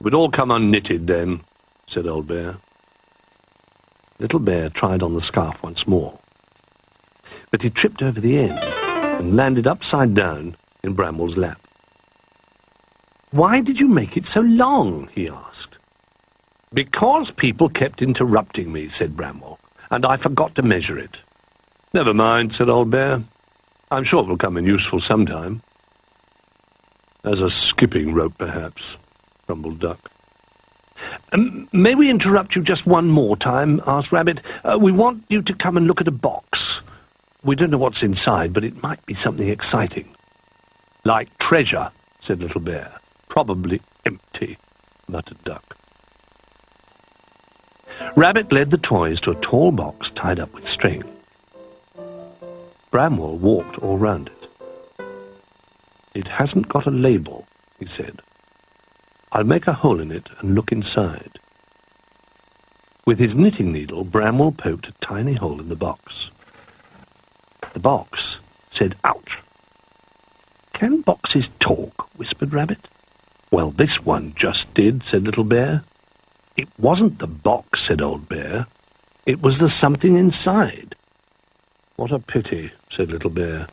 We'd 0.00 0.14
all 0.14 0.30
come 0.30 0.50
unknitted 0.50 1.06
then, 1.06 1.40
said 1.86 2.06
Old 2.06 2.26
Bear. 2.26 2.56
Little 4.18 4.38
Bear 4.38 4.68
tried 4.68 5.02
on 5.02 5.14
the 5.14 5.20
scarf 5.20 5.62
once 5.62 5.86
more. 5.86 6.18
But 7.50 7.62
he 7.62 7.70
tripped 7.70 8.02
over 8.02 8.20
the 8.20 8.38
end 8.38 8.58
and 8.58 9.36
landed 9.36 9.66
upside 9.66 10.14
down 10.14 10.56
in 10.82 10.92
Bramwell's 10.92 11.36
lap. 11.36 11.60
Why 13.30 13.60
did 13.60 13.78
you 13.78 13.86
make 13.86 14.16
it 14.16 14.26
so 14.26 14.40
long? 14.40 15.08
he 15.14 15.28
asked. 15.28 15.78
Because 16.72 17.30
people 17.30 17.68
kept 17.68 18.02
interrupting 18.02 18.72
me, 18.72 18.88
said 18.88 19.16
Bramwell, 19.16 19.58
and 19.90 20.04
I 20.04 20.16
forgot 20.16 20.54
to 20.56 20.62
measure 20.62 20.98
it. 20.98 21.22
Never 21.92 22.14
mind, 22.14 22.52
said 22.52 22.68
Old 22.68 22.90
Bear. 22.90 23.22
I'm 23.90 24.04
sure 24.04 24.22
it 24.22 24.28
will 24.28 24.36
come 24.36 24.56
in 24.56 24.66
useful 24.66 25.00
sometime. 25.00 25.62
As 27.24 27.42
a 27.42 27.50
skipping 27.50 28.14
rope, 28.14 28.38
perhaps, 28.38 28.96
grumbled 29.46 29.80
Duck. 29.80 30.10
Um, 31.32 31.68
may 31.72 31.94
we 31.94 32.10
interrupt 32.10 32.54
you 32.54 32.62
just 32.62 32.86
one 32.86 33.08
more 33.08 33.36
time? 33.36 33.80
asked 33.86 34.12
Rabbit. 34.12 34.42
Uh, 34.64 34.78
we 34.80 34.92
want 34.92 35.24
you 35.28 35.42
to 35.42 35.54
come 35.54 35.76
and 35.76 35.86
look 35.86 36.00
at 36.00 36.08
a 36.08 36.12
box. 36.12 36.82
We 37.42 37.56
don't 37.56 37.70
know 37.70 37.78
what's 37.78 38.02
inside, 38.02 38.52
but 38.52 38.64
it 38.64 38.82
might 38.82 39.04
be 39.06 39.14
something 39.14 39.48
exciting. 39.48 40.08
Like 41.04 41.36
treasure, 41.38 41.90
said 42.20 42.42
Little 42.42 42.60
Bear. 42.60 42.99
Probably 43.30 43.80
empty, 44.04 44.58
muttered 45.08 45.42
Duck. 45.44 45.76
Rabbit 48.16 48.52
led 48.52 48.70
the 48.70 48.76
toys 48.76 49.20
to 49.20 49.30
a 49.30 49.36
tall 49.36 49.70
box 49.70 50.10
tied 50.10 50.40
up 50.40 50.52
with 50.52 50.66
string. 50.66 51.04
Bramwell 52.90 53.36
walked 53.36 53.78
all 53.78 53.96
round 53.96 54.28
it. 54.28 55.06
It 56.12 56.26
hasn't 56.26 56.68
got 56.68 56.86
a 56.86 56.90
label, 56.90 57.46
he 57.78 57.86
said. 57.86 58.20
I'll 59.30 59.44
make 59.44 59.68
a 59.68 59.74
hole 59.74 60.00
in 60.00 60.10
it 60.10 60.28
and 60.40 60.56
look 60.56 60.72
inside. 60.72 61.38
With 63.06 63.20
his 63.20 63.36
knitting 63.36 63.72
needle, 63.72 64.02
Bramwell 64.02 64.52
poked 64.52 64.88
a 64.88 64.92
tiny 64.94 65.34
hole 65.34 65.60
in 65.60 65.68
the 65.68 65.76
box. 65.76 66.32
The 67.74 67.80
box 67.80 68.40
said, 68.72 68.96
ouch. 69.04 69.40
Can 70.72 71.02
boxes 71.02 71.50
talk? 71.60 72.10
whispered 72.18 72.52
Rabbit. 72.52 72.88
Well, 73.50 73.70
this 73.72 74.04
one 74.04 74.32
just 74.36 74.72
did, 74.74 75.02
said 75.02 75.24
Little 75.24 75.44
Bear. 75.44 75.82
It 76.56 76.68
wasn't 76.78 77.18
the 77.18 77.26
box, 77.26 77.82
said 77.82 78.00
Old 78.00 78.28
Bear. 78.28 78.66
It 79.26 79.42
was 79.42 79.58
the 79.58 79.68
something 79.68 80.16
inside. 80.16 80.94
What 81.96 82.12
a 82.12 82.18
pity, 82.18 82.70
said 82.88 83.10
Little 83.10 83.30
Bear. 83.30 83.66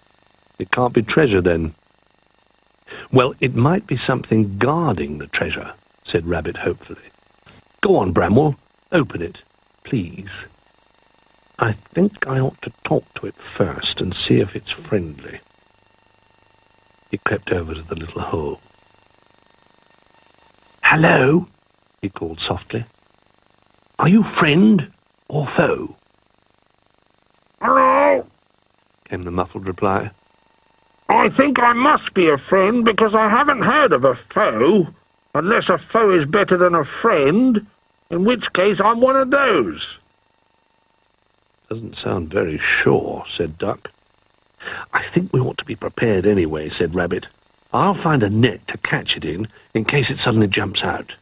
It 0.58 0.72
can't 0.72 0.94
be 0.94 1.04
treasure, 1.04 1.42
then. 1.42 1.76
Well, 3.12 3.36
it 3.40 3.56
might 3.56 3.86
be 3.86 3.96
something 3.96 4.58
guarding 4.58 5.20
the 5.20 5.28
treasure, 5.28 5.74
said 6.04 6.26
Rabbit 6.26 6.58
hopefully. 6.58 7.10
Go 7.82 7.98
on, 7.98 8.12
Bramwell. 8.12 8.56
Open 8.92 9.22
it, 9.22 9.44
please. 9.84 10.48
I 11.60 11.72
think 11.72 12.28
I 12.28 12.40
ought 12.40 12.62
to 12.64 12.72
talk 12.84 13.14
to 13.16 13.28
it 13.28 13.36
first 13.36 14.02
and 14.02 14.14
see 14.14 14.40
if 14.40 14.56
it's 14.56 14.72
friendly. 14.72 15.40
He 17.12 17.18
crept 17.18 17.52
over 17.52 17.74
to 17.74 17.82
the 17.82 17.96
little 17.96 18.22
hole. 18.22 18.62
Hello, 20.90 21.50
he 22.02 22.08
called 22.08 22.40
softly. 22.40 22.86
Are 24.00 24.08
you 24.08 24.24
friend 24.24 24.90
or 25.28 25.46
foe? 25.46 25.98
Hello? 27.62 28.26
came 29.04 29.24
the 29.24 29.32
muffled 29.32 29.68
reply. 29.68 30.12
I 31.10 31.28
think 31.28 31.60
I 31.60 31.74
must 31.74 32.14
be 32.14 32.30
a 32.30 32.38
friend 32.38 32.86
because 32.86 33.16
I 33.16 33.28
haven't 33.28 33.64
heard 33.64 33.92
of 33.92 34.06
a 34.06 34.16
foe, 34.16 34.88
unless 35.36 35.68
a 35.68 35.78
foe 35.78 36.12
is 36.12 36.26
better 36.26 36.56
than 36.56 36.74
a 36.74 36.86
friend, 36.86 37.68
in 38.10 38.24
which 38.24 38.54
case 38.54 38.80
I'm 38.80 39.02
one 39.02 39.18
of 39.18 39.30
those. 39.30 39.98
Doesn't 41.68 41.98
sound 41.98 42.30
very 42.30 42.58
sure, 42.58 43.26
said 43.28 43.58
Duck. 43.58 43.92
I 44.94 45.04
think 45.04 45.34
we 45.34 45.42
ought 45.42 45.58
to 45.58 45.66
be 45.66 45.76
prepared 45.76 46.26
anyway, 46.26 46.70
said 46.70 46.96
Rabbit. 46.96 47.28
I'll 47.74 47.94
find 47.94 48.24
a 48.24 48.30
net 48.30 48.68
to 48.70 48.78
catch 48.78 49.18
it 49.18 49.26
in, 49.26 49.48
in 49.74 49.86
case 49.86 50.10
it 50.10 50.20
suddenly 50.20 50.48
jumps 50.48 50.84
out. 50.84 51.16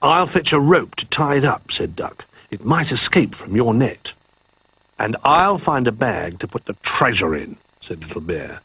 I'll 0.00 0.26
fetch 0.26 0.52
a 0.52 0.60
rope 0.60 0.94
to 0.96 1.06
tie 1.06 1.36
it 1.36 1.44
up, 1.44 1.72
said 1.72 1.96
Duck. 1.96 2.24
It 2.50 2.64
might 2.64 2.92
escape 2.92 3.34
from 3.34 3.56
your 3.56 3.74
net. 3.74 4.12
And 4.98 5.16
I'll 5.24 5.58
find 5.58 5.86
a 5.88 5.92
bag 5.92 6.38
to 6.38 6.48
put 6.48 6.64
the 6.66 6.74
treasure 6.82 7.34
in, 7.34 7.56
said 7.80 8.02
Little 8.02 8.20
Bear, 8.20 8.60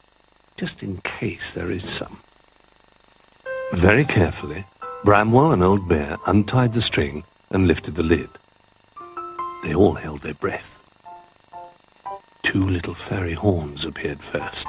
just 0.57 0.83
in 0.83 0.97
case 0.97 1.53
there 1.53 1.71
is 1.71 1.87
some. 1.87 2.19
Very 3.73 4.05
carefully, 4.05 4.65
Bramwell 5.03 5.51
and 5.51 5.63
Old 5.63 5.87
Bear 5.87 6.17
untied 6.27 6.73
the 6.73 6.81
string 6.81 7.23
and 7.49 7.67
lifted 7.67 7.95
the 7.95 8.03
lid. 8.03 8.29
They 9.63 9.73
all 9.73 9.93
held 9.93 10.21
their 10.21 10.33
breath. 10.35 10.79
Two 12.43 12.67
little 12.67 12.93
furry 12.93 13.33
horns 13.33 13.85
appeared 13.85 14.21
first, 14.21 14.67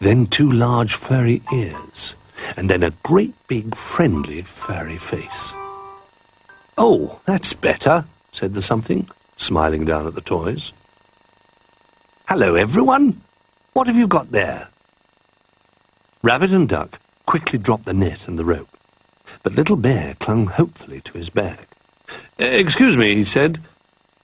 then 0.00 0.26
two 0.26 0.50
large 0.50 0.94
furry 0.94 1.42
ears, 1.52 2.14
and 2.56 2.68
then 2.68 2.82
a 2.82 2.90
great 3.02 3.34
big 3.48 3.74
friendly 3.74 4.42
furry 4.42 4.98
face. 4.98 5.54
Oh, 6.76 7.20
that's 7.26 7.52
better, 7.52 8.04
said 8.32 8.54
the 8.54 8.62
something, 8.62 9.08
smiling 9.36 9.84
down 9.84 10.06
at 10.06 10.14
the 10.14 10.20
toys. 10.20 10.72
Hello, 12.26 12.54
everyone. 12.54 13.20
What 13.74 13.86
have 13.86 13.96
you 13.96 14.06
got 14.06 14.32
there? 14.32 14.68
Rabbit 16.22 16.52
and 16.52 16.68
Duck 16.68 17.00
quickly 17.26 17.58
dropped 17.58 17.84
the 17.84 17.94
net 17.94 18.28
and 18.28 18.38
the 18.38 18.44
rope, 18.44 18.76
but 19.42 19.54
Little 19.54 19.76
Bear 19.76 20.14
clung 20.14 20.46
hopefully 20.46 21.00
to 21.02 21.12
his 21.12 21.30
bag. 21.30 21.66
Excuse 22.38 22.96
me, 22.96 23.14
he 23.14 23.24
said. 23.24 23.60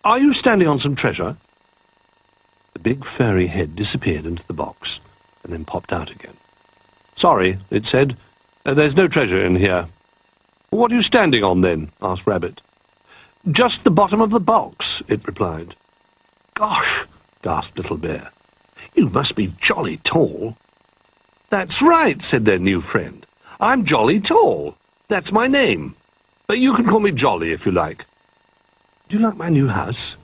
Are 0.02 0.18
you 0.18 0.32
standing 0.32 0.66
on 0.66 0.78
some 0.78 0.94
treasure? 0.94 1.36
The 2.72 2.78
big 2.78 3.04
furry 3.04 3.46
head 3.46 3.76
disappeared 3.76 4.26
into 4.26 4.46
the 4.46 4.54
box 4.54 5.00
and 5.42 5.52
then 5.52 5.64
popped 5.64 5.92
out 5.92 6.10
again. 6.10 6.36
Sorry, 7.16 7.58
it 7.70 7.86
said. 7.86 8.16
Uh, 8.64 8.74
there's 8.74 8.96
no 8.96 9.08
treasure 9.08 9.44
in 9.44 9.56
here. 9.56 9.86
What 10.70 10.92
are 10.92 10.94
you 10.94 11.02
standing 11.02 11.42
on, 11.42 11.60
then? 11.60 11.90
asked 12.00 12.26
Rabbit. 12.26 12.62
Just 13.50 13.84
the 13.84 13.90
bottom 13.90 14.20
of 14.20 14.30
the 14.30 14.40
box, 14.40 15.02
it 15.08 15.26
replied. 15.26 15.74
Gosh, 16.54 17.06
gasped 17.42 17.78
Little 17.78 17.96
Bear. 17.96 18.30
You 18.94 19.08
must 19.08 19.34
be 19.34 19.52
jolly 19.60 19.96
tall. 19.98 20.56
That's 21.48 21.82
right, 21.82 22.22
said 22.22 22.44
their 22.44 22.58
new 22.58 22.80
friend. 22.80 23.26
I'm 23.60 23.84
Jolly 23.84 24.20
Tall. 24.20 24.76
That's 25.08 25.32
my 25.32 25.46
name. 25.46 25.94
But 26.46 26.58
you 26.58 26.74
can 26.74 26.86
call 26.86 27.00
me 27.00 27.10
Jolly 27.10 27.52
if 27.52 27.66
you 27.66 27.72
like. 27.72 28.06
Do 29.08 29.18
you 29.18 29.22
like 29.22 29.36
my 29.36 29.48
new 29.48 29.68
house? 29.68 30.16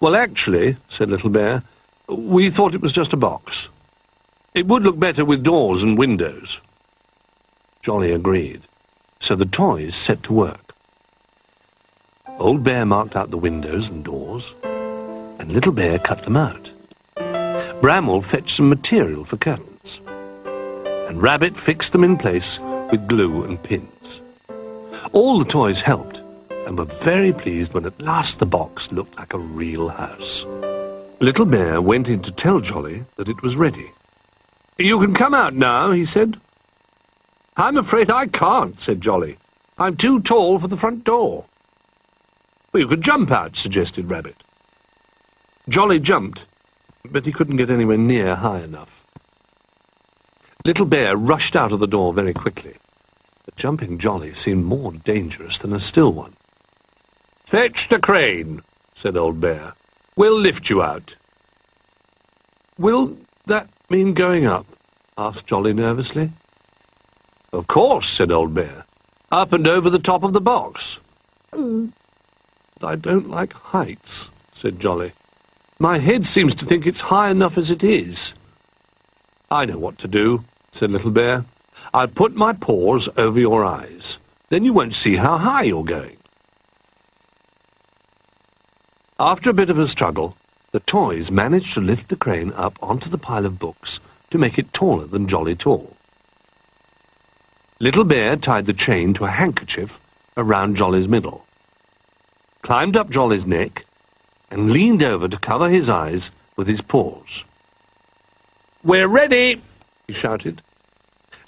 Well, 0.00 0.16
actually, 0.16 0.76
said 0.88 1.10
Little 1.10 1.30
Bear, 1.30 1.62
we 2.08 2.50
thought 2.50 2.74
it 2.74 2.80
was 2.80 2.92
just 2.92 3.12
a 3.12 3.16
box. 3.16 3.68
It 4.54 4.66
would 4.66 4.82
look 4.82 4.98
better 4.98 5.24
with 5.24 5.42
doors 5.42 5.82
and 5.82 5.96
windows. 5.96 6.60
Jolly 7.80 8.12
agreed, 8.12 8.60
so 9.18 9.34
the 9.34 9.46
toys 9.46 9.96
set 9.96 10.22
to 10.24 10.34
work. 10.34 10.74
Old 12.38 12.62
Bear 12.62 12.84
marked 12.84 13.16
out 13.16 13.30
the 13.30 13.38
windows 13.38 13.88
and 13.88 14.04
doors, 14.04 14.54
and 14.62 15.50
Little 15.50 15.72
Bear 15.72 15.98
cut 15.98 16.22
them 16.22 16.36
out. 16.36 16.70
Bramwell 17.80 18.20
fetched 18.20 18.56
some 18.56 18.68
material 18.68 19.24
for 19.24 19.38
curtains, 19.38 20.02
and 21.08 21.22
Rabbit 21.22 21.56
fixed 21.56 21.92
them 21.92 22.04
in 22.04 22.18
place 22.18 22.58
with 22.90 23.08
glue 23.08 23.44
and 23.44 23.62
pins. 23.62 24.20
All 25.12 25.38
the 25.38 25.46
toys 25.46 25.80
helped, 25.80 26.20
and 26.66 26.76
were 26.76 26.84
very 26.84 27.32
pleased 27.32 27.72
when 27.72 27.86
at 27.86 28.00
last 28.02 28.38
the 28.38 28.46
box 28.46 28.92
looked 28.92 29.16
like 29.16 29.32
a 29.32 29.38
real 29.38 29.88
house. 29.88 30.44
Little 31.20 31.46
Bear 31.46 31.80
went 31.80 32.10
in 32.10 32.20
to 32.20 32.30
tell 32.30 32.60
Jolly 32.60 33.04
that 33.16 33.30
it 33.30 33.42
was 33.42 33.56
ready. 33.56 33.90
You 34.82 34.98
can 34.98 35.14
come 35.14 35.32
out 35.32 35.54
now, 35.54 35.92
he 35.92 36.04
said. 36.04 36.40
I'm 37.56 37.76
afraid 37.76 38.10
I 38.10 38.26
can't, 38.26 38.80
said 38.80 39.00
Jolly. 39.00 39.36
I'm 39.78 39.96
too 39.96 40.20
tall 40.20 40.58
for 40.58 40.66
the 40.66 40.76
front 40.76 41.04
door. 41.04 41.44
Well, 42.72 42.80
you 42.80 42.88
could 42.88 43.02
jump 43.02 43.30
out, 43.30 43.56
suggested 43.56 44.10
Rabbit. 44.10 44.42
Jolly 45.68 46.00
jumped, 46.00 46.46
but 47.04 47.24
he 47.24 47.32
couldn't 47.32 47.56
get 47.56 47.70
anywhere 47.70 47.96
near 47.96 48.34
high 48.34 48.60
enough. 48.60 49.04
Little 50.64 50.86
Bear 50.86 51.16
rushed 51.16 51.54
out 51.54 51.70
of 51.70 51.78
the 51.78 51.86
door 51.86 52.12
very 52.12 52.34
quickly. 52.34 52.74
But 53.44 53.56
jumping 53.56 53.98
Jolly 53.98 54.34
seemed 54.34 54.64
more 54.64 54.92
dangerous 54.92 55.58
than 55.58 55.72
a 55.72 55.80
still 55.80 56.12
one. 56.12 56.34
Fetch 57.46 57.88
the 57.88 58.00
crane, 58.00 58.62
said 58.94 59.16
Old 59.16 59.40
Bear. 59.40 59.74
We'll 60.16 60.38
lift 60.38 60.70
you 60.70 60.82
out. 60.82 61.16
Will 62.78 63.16
that 63.46 63.68
mean 63.92 64.14
going 64.14 64.46
up? 64.46 64.64
asked 65.18 65.46
Jolly 65.46 65.74
nervously. 65.74 66.30
Of 67.52 67.66
course, 67.66 68.08
said 68.08 68.32
Old 68.32 68.54
Bear. 68.54 68.86
Up 69.30 69.52
and 69.52 69.68
over 69.68 69.90
the 69.90 69.98
top 69.98 70.22
of 70.22 70.32
the 70.32 70.40
box. 70.40 70.98
Mm. 71.52 71.92
I 72.82 72.96
don't 72.96 73.28
like 73.28 73.52
heights, 73.52 74.30
said 74.54 74.80
Jolly. 74.80 75.12
My 75.78 75.98
head 75.98 76.24
seems 76.24 76.54
to 76.54 76.64
think 76.64 76.86
it's 76.86 77.00
high 77.00 77.28
enough 77.30 77.58
as 77.58 77.70
it 77.70 77.84
is. 77.84 78.34
I 79.50 79.66
know 79.66 79.78
what 79.78 79.98
to 79.98 80.08
do, 80.08 80.42
said 80.70 80.90
Little 80.90 81.10
Bear. 81.10 81.44
I'll 81.92 82.08
put 82.08 82.34
my 82.34 82.54
paws 82.54 83.10
over 83.18 83.38
your 83.38 83.62
eyes. 83.62 84.16
Then 84.48 84.64
you 84.64 84.72
won't 84.72 84.94
see 84.94 85.16
how 85.16 85.36
high 85.36 85.64
you're 85.64 85.84
going. 85.84 86.16
After 89.20 89.50
a 89.50 89.54
bit 89.54 89.68
of 89.68 89.78
a 89.78 89.86
struggle, 89.86 90.34
the 90.72 90.80
toys 90.80 91.30
managed 91.30 91.74
to 91.74 91.80
lift 91.80 92.08
the 92.08 92.16
crane 92.16 92.50
up 92.52 92.78
onto 92.82 93.10
the 93.10 93.18
pile 93.18 93.44
of 93.44 93.58
books 93.58 94.00
to 94.30 94.38
make 94.38 94.58
it 94.58 94.72
taller 94.72 95.06
than 95.06 95.28
Jolly 95.28 95.54
Tall. 95.54 95.96
Little 97.78 98.04
Bear 98.04 98.36
tied 98.36 98.64
the 98.64 98.72
chain 98.72 99.12
to 99.14 99.26
a 99.26 99.30
handkerchief 99.30 100.00
around 100.36 100.76
Jolly's 100.76 101.08
middle, 101.08 101.44
climbed 102.62 102.96
up 102.96 103.10
Jolly's 103.10 103.46
neck, 103.46 103.84
and 104.50 104.72
leaned 104.72 105.02
over 105.02 105.28
to 105.28 105.36
cover 105.36 105.68
his 105.68 105.90
eyes 105.90 106.30
with 106.56 106.68
his 106.68 106.80
paws. 106.80 107.44
We're 108.82 109.08
ready, 109.08 109.60
he 110.06 110.14
shouted, 110.14 110.62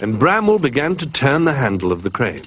and 0.03 0.19
Bramwell 0.19 0.59
began 0.59 0.97
to 0.97 1.11
turn 1.11 1.45
the 1.45 1.55
handle 1.55 1.93
of 1.93 2.03
the 2.03 2.11
crane. 2.11 2.43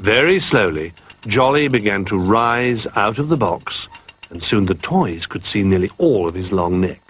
Very 0.00 0.40
slowly, 0.40 0.92
Jolly 1.26 1.68
began 1.68 2.04
to 2.06 2.18
rise 2.18 2.86
out 2.96 3.18
of 3.18 3.28
the 3.28 3.36
box, 3.36 3.88
and 4.30 4.42
soon 4.42 4.66
the 4.66 4.74
toys 4.74 5.26
could 5.26 5.44
see 5.44 5.62
nearly 5.62 5.90
all 5.98 6.28
of 6.28 6.34
his 6.34 6.52
long 6.52 6.80
neck. 6.80 7.00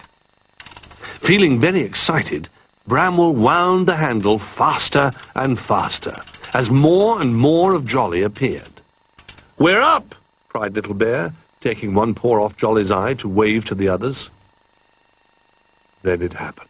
Feeling 0.99 1.59
very 1.59 1.81
excited, 1.81 2.49
Bramwell 2.87 3.33
wound 3.33 3.87
the 3.87 3.95
handle 3.95 4.39
faster 4.39 5.11
and 5.35 5.59
faster, 5.59 6.15
as 6.53 6.71
more 6.71 7.21
and 7.21 7.35
more 7.35 7.75
of 7.75 7.85
Jolly 7.85 8.23
appeared. 8.23 8.81
We're 9.57 9.81
up! 9.81 10.15
cried 10.47 10.73
Little 10.73 10.95
Bear, 10.95 11.33
taking 11.59 11.93
one 11.93 12.15
paw 12.15 12.43
off 12.43 12.57
Jolly's 12.57 12.91
eye 12.91 13.13
to 13.15 13.27
wave 13.27 13.65
to 13.65 13.75
the 13.75 13.89
others. 13.89 14.29
Then 16.01 16.21
it 16.21 16.33
happened. 16.33 16.69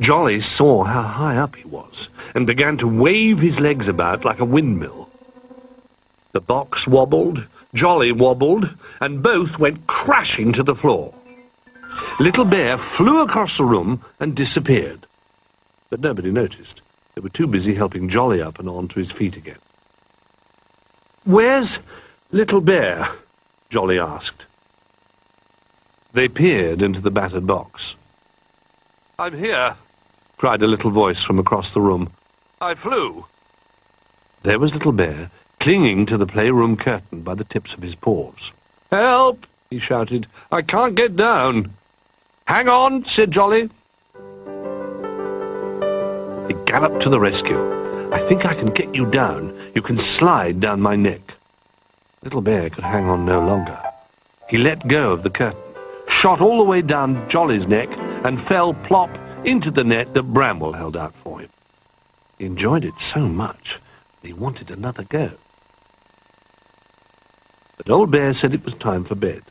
Jolly 0.00 0.40
saw 0.40 0.84
how 0.84 1.02
high 1.02 1.36
up 1.36 1.56
he 1.56 1.64
was, 1.64 2.08
and 2.34 2.46
began 2.46 2.76
to 2.78 2.88
wave 2.88 3.40
his 3.40 3.60
legs 3.60 3.88
about 3.88 4.24
like 4.24 4.40
a 4.40 4.44
windmill. 4.44 5.08
The 6.32 6.40
box 6.40 6.86
wobbled, 6.86 7.46
Jolly 7.74 8.12
wobbled, 8.12 8.74
and 9.00 9.22
both 9.22 9.58
went 9.58 9.86
crashing 9.86 10.52
to 10.52 10.62
the 10.62 10.74
floor. 10.74 11.12
Little 12.18 12.44
Bear 12.44 12.78
flew 12.78 13.22
across 13.22 13.58
the 13.58 13.64
room 13.64 14.02
and 14.20 14.34
disappeared. 14.34 15.06
But 15.90 16.00
nobody 16.00 16.30
noticed. 16.30 16.82
They 17.14 17.20
were 17.20 17.28
too 17.28 17.46
busy 17.46 17.74
helping 17.74 18.08
Jolly 18.08 18.42
up 18.42 18.58
and 18.58 18.68
on 18.68 18.88
to 18.88 18.98
his 18.98 19.10
feet 19.10 19.36
again. 19.36 19.58
Where's 21.24 21.78
Little 22.30 22.60
Bear? 22.60 23.08
Jolly 23.70 23.98
asked. 23.98 24.46
They 26.12 26.28
peered 26.28 26.82
into 26.82 27.00
the 27.00 27.10
battered 27.10 27.46
box. 27.46 27.94
I'm 29.18 29.36
here, 29.36 29.76
cried 30.36 30.62
a 30.62 30.66
little 30.66 30.90
voice 30.90 31.22
from 31.22 31.38
across 31.38 31.72
the 31.72 31.80
room. 31.80 32.10
I 32.60 32.74
flew. 32.74 33.26
There 34.42 34.58
was 34.58 34.72
Little 34.72 34.92
Bear, 34.92 35.30
clinging 35.66 36.06
to 36.06 36.16
the 36.16 36.28
playroom 36.28 36.76
curtain 36.76 37.22
by 37.22 37.34
the 37.34 37.42
tips 37.42 37.74
of 37.74 37.82
his 37.82 37.96
paws. 37.96 38.52
Help! 38.92 39.48
he 39.68 39.80
shouted. 39.80 40.28
I 40.52 40.62
can't 40.62 40.94
get 40.94 41.16
down. 41.16 41.72
Hang 42.46 42.68
on, 42.68 43.04
said 43.04 43.32
Jolly. 43.32 43.62
He 46.46 46.54
galloped 46.66 47.02
to 47.02 47.08
the 47.08 47.18
rescue. 47.18 47.60
I 48.12 48.20
think 48.20 48.46
I 48.46 48.54
can 48.54 48.70
get 48.70 48.94
you 48.94 49.06
down. 49.06 49.52
You 49.74 49.82
can 49.82 49.98
slide 49.98 50.60
down 50.60 50.80
my 50.80 50.94
neck. 50.94 51.34
Little 52.22 52.42
Bear 52.42 52.70
could 52.70 52.84
hang 52.84 53.08
on 53.08 53.26
no 53.26 53.44
longer. 53.44 53.76
He 54.48 54.58
let 54.58 54.86
go 54.86 55.12
of 55.12 55.24
the 55.24 55.30
curtain, 55.30 55.58
shot 56.06 56.40
all 56.40 56.58
the 56.58 56.70
way 56.70 56.80
down 56.80 57.28
Jolly's 57.28 57.66
neck, 57.66 57.88
and 58.24 58.40
fell 58.40 58.72
plop 58.72 59.18
into 59.44 59.72
the 59.72 59.82
net 59.82 60.14
that 60.14 60.32
Bramwell 60.32 60.74
held 60.74 60.96
out 60.96 61.14
for 61.14 61.40
him. 61.40 61.50
He 62.38 62.44
enjoyed 62.44 62.84
it 62.84 63.00
so 63.00 63.26
much 63.26 63.80
that 64.22 64.28
he 64.28 64.32
wanted 64.32 64.70
another 64.70 65.02
go. 65.02 65.32
But 67.76 67.90
Old 67.90 68.10
Bear 68.10 68.32
said 68.32 68.54
it 68.54 68.64
was 68.64 68.74
time 68.74 69.04
for 69.04 69.14
bed. 69.14 69.42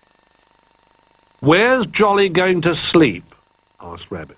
Where's 1.39 1.85
Jolly 1.85 2.29
going 2.29 2.61
to 2.61 2.73
sleep? 2.73 3.35
asked 3.79 4.09
Rabbit. 4.09 4.37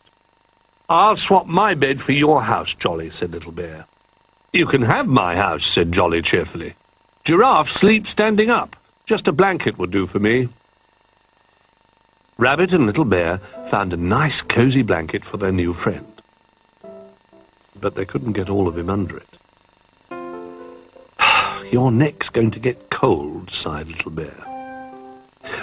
I'll 0.89 1.17
swap 1.17 1.47
my 1.47 1.73
bed 1.73 2.01
for 2.01 2.11
your 2.11 2.41
house, 2.41 2.73
Jolly, 2.73 3.09
said 3.09 3.31
Little 3.31 3.51
Bear. 3.51 3.85
You 4.53 4.65
can 4.65 4.81
have 4.81 5.07
my 5.07 5.35
house, 5.35 5.65
said 5.65 5.91
Jolly 5.91 6.21
cheerfully. 6.21 6.73
Giraffe 7.23 7.69
sleeps 7.69 8.09
standing 8.09 8.49
up. 8.49 8.75
Just 9.05 9.27
a 9.27 9.31
blanket 9.31 9.77
would 9.77 9.91
do 9.91 10.05
for 10.05 10.19
me. 10.19 10.49
Rabbit 12.37 12.71
and 12.73 12.85
Little 12.85 13.05
Bear 13.05 13.39
found 13.69 13.93
a 13.93 13.97
nice 13.97 14.41
cosy 14.41 14.81
blanket 14.81 15.25
for 15.25 15.37
their 15.37 15.51
new 15.51 15.73
friend. 15.73 16.05
But 17.79 17.95
they 17.95 18.05
couldn't 18.05 18.33
get 18.33 18.49
all 18.49 18.67
of 18.67 18.77
him 18.77 18.89
under 18.89 19.17
it. 19.17 19.27
Your 21.71 21.91
neck's 21.91 22.29
going 22.29 22.51
to 22.51 22.59
get 22.59 22.86
cold, 22.97 23.51
sighed 23.51 23.87
Little 23.87 24.09
Bear. 24.09 24.33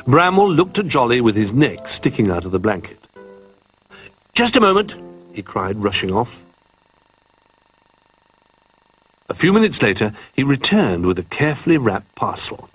Bramwell 0.06 0.52
looked 0.52 0.78
at 0.78 0.86
Jolly 0.86 1.20
with 1.20 1.34
his 1.34 1.52
neck 1.52 1.88
sticking 1.88 2.30
out 2.30 2.44
of 2.44 2.52
the 2.52 2.60
blanket. 2.60 3.08
Just 4.34 4.54
a 4.54 4.60
moment, 4.60 4.94
he 5.32 5.42
cried, 5.42 5.82
rushing 5.82 6.14
off. 6.14 6.44
A 9.28 9.34
few 9.34 9.52
minutes 9.52 9.82
later, 9.82 10.12
he 10.32 10.44
returned 10.44 11.06
with 11.06 11.18
a 11.18 11.24
carefully 11.24 11.76
wrapped 11.76 12.14
parcel. 12.14 12.70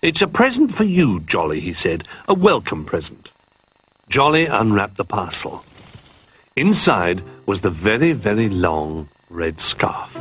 It's 0.00 0.22
a 0.22 0.26
present 0.26 0.72
for 0.72 0.84
you, 0.84 1.20
Jolly, 1.20 1.60
he 1.60 1.74
said, 1.74 2.08
a 2.26 2.32
welcome 2.32 2.86
present. 2.86 3.32
Jolly 4.08 4.46
unwrapped 4.46 4.96
the 4.96 5.04
parcel. 5.04 5.62
Inside 6.56 7.22
was 7.44 7.60
the 7.60 7.68
very, 7.68 8.12
very 8.12 8.48
long 8.48 9.10
red 9.28 9.60
scarf. 9.60 10.16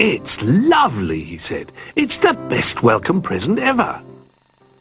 It's 0.00 0.40
lovely, 0.40 1.22
he 1.22 1.36
said. 1.36 1.72
It's 1.94 2.16
the 2.16 2.32
best 2.32 2.82
welcome 2.82 3.20
present 3.20 3.58
ever. 3.58 4.00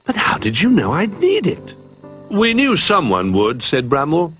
But 0.06 0.16
how 0.16 0.38
did 0.38 0.62
you 0.62 0.70
know 0.70 0.94
I'd 0.94 1.20
need 1.20 1.46
it? 1.46 1.76
We 2.32 2.54
knew 2.54 2.78
someone 2.78 3.34
would, 3.34 3.62
said 3.62 3.90
Bramwell. 3.90 4.34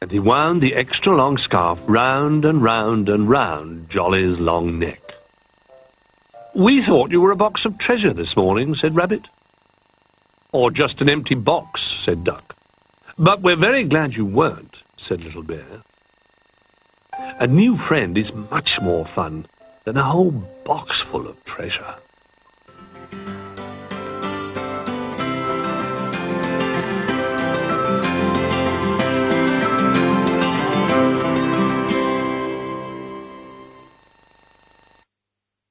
And 0.00 0.10
he 0.10 0.18
wound 0.18 0.62
the 0.62 0.74
extra 0.74 1.14
long 1.14 1.36
scarf 1.36 1.82
round 1.86 2.46
and 2.46 2.62
round 2.62 3.10
and 3.10 3.28
round 3.28 3.90
Jolly's 3.90 4.40
long 4.40 4.78
neck. 4.78 5.02
We 6.54 6.80
thought 6.80 7.10
you 7.10 7.20
were 7.20 7.32
a 7.32 7.36
box 7.36 7.66
of 7.66 7.76
treasure 7.76 8.14
this 8.14 8.38
morning, 8.38 8.74
said 8.74 8.96
Rabbit. 8.96 9.28
Or 10.50 10.70
just 10.70 11.02
an 11.02 11.10
empty 11.10 11.34
box, 11.34 11.82
said 11.82 12.24
Duck. 12.24 12.56
But 13.18 13.42
we're 13.42 13.54
very 13.54 13.84
glad 13.84 14.16
you 14.16 14.24
weren't, 14.24 14.82
said 14.96 15.22
Little 15.24 15.42
Bear. 15.42 15.82
A 17.38 17.46
new 17.46 17.76
friend 17.76 18.16
is 18.16 18.32
much 18.32 18.80
more 18.80 19.04
fun 19.04 19.44
than 19.86 19.96
a 19.96 20.02
whole 20.02 20.32
box 20.64 21.00
full 21.00 21.28
of 21.28 21.42
treasure. 21.44 21.94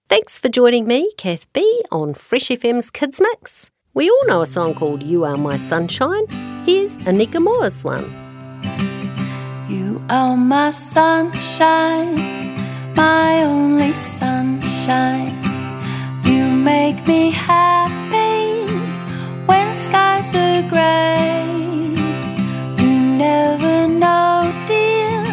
Thanks 0.07 0.39
for 0.39 0.47
joining 0.47 0.87
me, 0.87 1.11
Kath 1.17 1.51
Bee, 1.51 1.83
on 1.91 2.13
Fresh 2.13 2.47
FM's 2.47 2.89
Kids 2.89 3.19
Mix. 3.19 3.69
We 3.93 4.09
all 4.09 4.27
know 4.27 4.41
a 4.41 4.47
song 4.47 4.75
called 4.75 5.03
You 5.03 5.25
Are 5.25 5.35
My 5.35 5.57
Sunshine. 5.57 6.27
Here's 6.65 6.97
Anika 6.99 7.43
Moa's 7.43 7.83
one. 7.83 8.05
You 9.67 10.01
are 10.09 10.37
my 10.37 10.69
sunshine 10.69 12.54
my 12.95 13.43
only 13.43 13.93
sunshine. 13.93 15.35
You 16.23 16.45
make 16.47 17.05
me 17.07 17.31
happy 17.31 18.65
when 19.45 19.75
skies 19.75 20.33
are 20.33 20.61
grey. 20.69 21.43
You 22.81 22.93
never 23.25 23.87
know, 23.87 24.53
dear, 24.67 25.23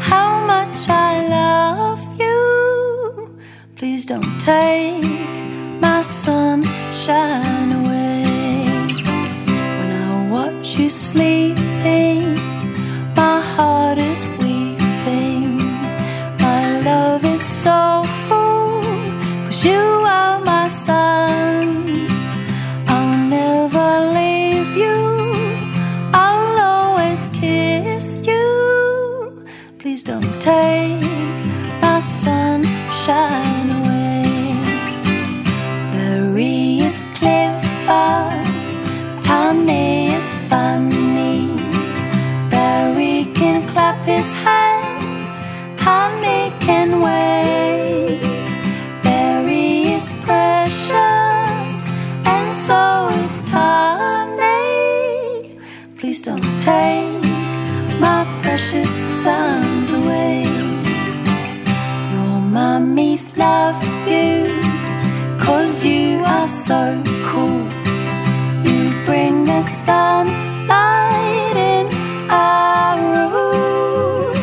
how 0.00 0.44
much 0.46 0.88
I 0.88 1.26
love 1.28 2.02
you. 2.18 3.36
Please 3.76 4.06
don't 4.06 4.38
take 4.40 5.04
my 5.80 6.02
sunshine 6.02 7.72
away. 7.72 8.24
When 9.78 9.90
I 9.92 10.30
watch 10.30 10.78
you 10.78 10.88
sleeping, 10.88 12.34
my 13.14 13.40
heart 13.40 13.98
is 13.98 14.24
love 16.86 17.24
is 17.24 17.44
so 17.64 18.04
full, 18.26 18.80
cause 19.44 19.64
you 19.64 19.82
are 20.18 20.38
my 20.52 20.68
suns. 20.68 22.32
I'll 22.86 23.18
never 23.38 23.88
leave 24.18 24.70
you, 24.84 24.98
I'll 26.24 26.56
always 26.74 27.20
kiss 27.40 28.06
you. 28.30 28.46
Please 29.80 30.02
don't 30.10 30.34
take 30.40 31.40
my 31.82 31.98
sunshine 32.22 33.68
away. 33.80 34.24
Barry 35.92 36.58
is 36.88 36.98
clever, 37.18 38.14
Tony 39.28 40.14
is 40.18 40.28
funny. 40.50 41.40
Barry 42.54 43.18
can 43.38 43.56
clap 43.72 43.98
his 44.04 44.28
hands, 44.44 44.55
precious 58.68 58.94
sons 59.22 59.92
away. 59.92 60.42
Your 62.12 62.40
mummies 62.40 63.36
love 63.36 63.80
you, 64.08 64.46
cause 65.38 65.84
you 65.84 66.20
are 66.24 66.48
so 66.48 67.00
cool. 67.26 67.62
You 68.66 68.90
bring 69.04 69.44
the 69.44 69.62
sunlight 69.62 71.56
in 71.56 71.86
our 72.28 72.98
room. 73.14 74.34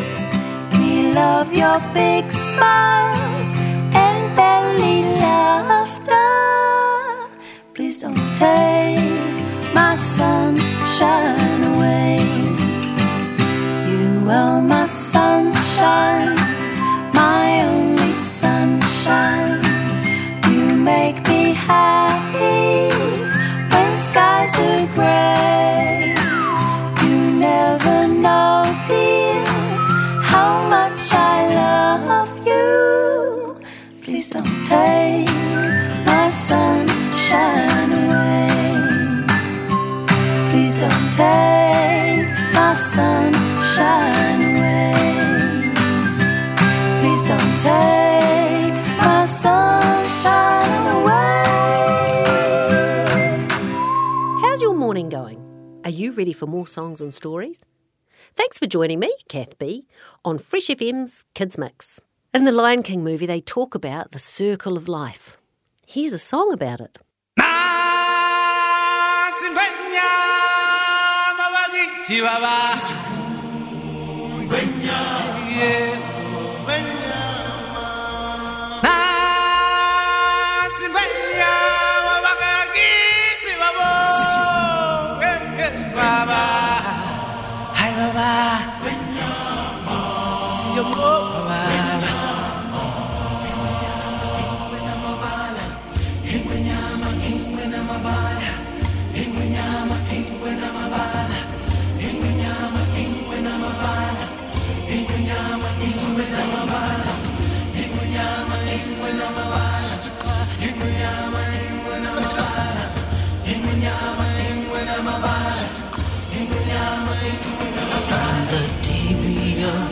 We 0.80 1.12
love 1.12 1.52
your 1.52 1.78
big 1.92 2.30
smiles 2.30 3.50
and 3.92 4.36
belly 4.36 5.02
laughter. 5.20 6.30
Please 7.74 7.98
don't 7.98 8.34
take 8.36 9.03
my 14.84 14.90
sunshine, 14.90 16.34
my 17.14 17.62
only 17.72 18.14
sunshine. 18.16 19.62
You 20.50 20.76
make 20.76 21.26
me 21.26 21.54
happy 21.54 22.92
when 23.72 23.92
skies 24.08 24.54
are 24.68 24.86
gray. 24.98 26.14
You 27.02 27.16
never 27.48 28.08
know, 28.24 28.60
dear, 28.86 29.42
how 30.30 30.52
much 30.68 31.02
I 31.32 31.36
love 31.62 32.34
you. 32.50 33.56
Please 34.02 34.28
don't 34.28 34.58
take 34.66 35.30
my 36.04 36.28
sunshine 36.28 37.90
away. 38.02 38.60
Please 40.50 40.76
don't 40.78 41.10
take 41.24 42.28
my 42.52 42.74
sunshine 42.74 44.33
take 47.64 48.74
my 49.00 49.26
sunshine 49.26 50.86
away. 50.96 51.44
How's 54.42 54.60
your 54.60 54.74
morning 54.74 55.08
going? 55.08 55.40
Are 55.84 55.90
you 55.90 56.12
ready 56.12 56.32
for 56.32 56.46
more 56.46 56.66
songs 56.66 57.00
and 57.00 57.14
stories? 57.14 57.64
Thanks 58.34 58.58
for 58.58 58.66
joining 58.66 59.00
me, 59.00 59.14
Kath 59.28 59.58
Bee, 59.58 59.86
on 60.24 60.38
Fresh 60.38 60.66
FM's 60.66 61.24
Kids 61.34 61.56
Mix. 61.56 62.00
In 62.34 62.44
the 62.44 62.52
Lion 62.52 62.82
King 62.82 63.02
movie, 63.02 63.26
they 63.26 63.40
talk 63.40 63.74
about 63.74 64.12
the 64.12 64.18
circle 64.18 64.76
of 64.76 64.88
life. 64.88 65.38
Here's 65.86 66.12
a 66.12 66.18
song 66.18 66.52
about 66.52 66.80
it. 66.80 66.98
From 74.48 74.80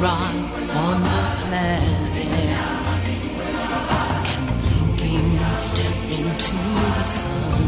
arrive 0.02 0.76
on 0.76 1.00
the 1.00 1.22
planet 1.42 1.82
and 2.16 2.56
blinking 4.98 5.38
step 5.54 5.96
into 6.10 6.56
the 6.98 7.04
sun, 7.04 7.62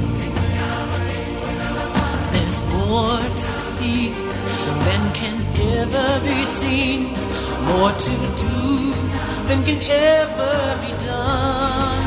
there's 2.33 2.61
more 2.73 3.21
to 3.21 3.39
see 3.39 4.09
than 4.87 5.03
can 5.15 5.37
ever 5.79 6.21
be 6.25 6.45
seen, 6.45 7.01
more 7.69 7.93
to 7.93 8.15
do 8.43 8.95
than 9.47 9.63
can 9.65 9.81
ever 9.91 10.57
be 10.83 10.93
done. 11.05 12.05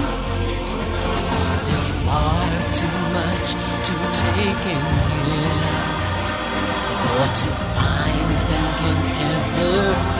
There's 1.67 1.91
far 2.03 2.43
too 2.79 2.97
much 3.15 3.47
to 3.87 3.93
take 4.23 4.63
in 4.75 4.83
here. 5.23 5.77
More 7.07 7.31
to 7.41 7.49
find 7.71 8.29
than 8.49 8.67
can 8.81 8.99
ever 9.31 10.16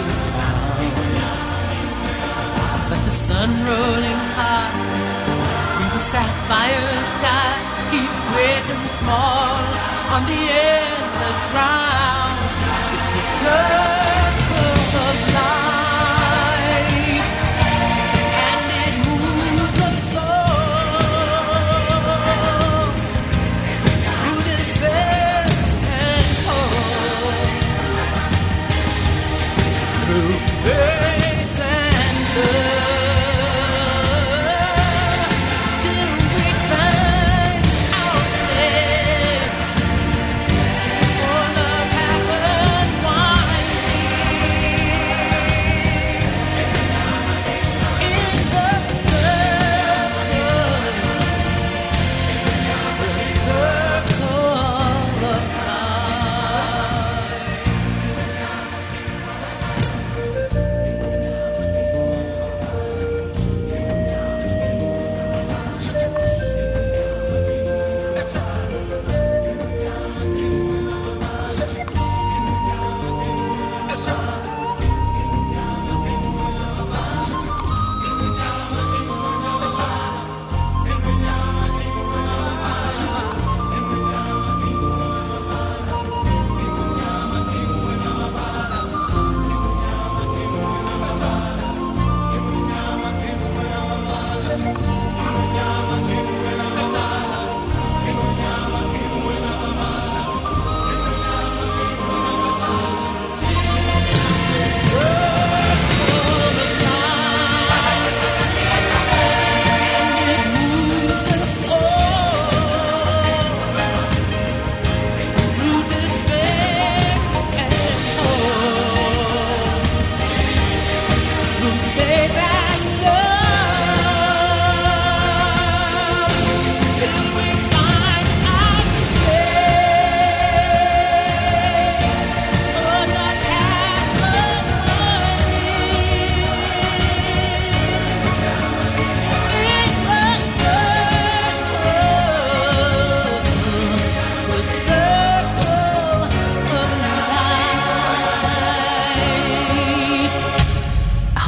sun 3.28 3.49
rolling 3.49 4.21
high 4.39 4.71
through 5.75 5.91
the 5.91 5.99
sapphire 5.99 7.03
sky 7.15 7.51
keeps 7.91 8.21
and 8.73 8.88
small 8.99 9.51
on 10.15 10.21
the 10.32 10.41
endless 10.71 11.43
round. 11.51 12.39
It's 12.95 13.09
the 13.15 13.23
circle 13.39 13.97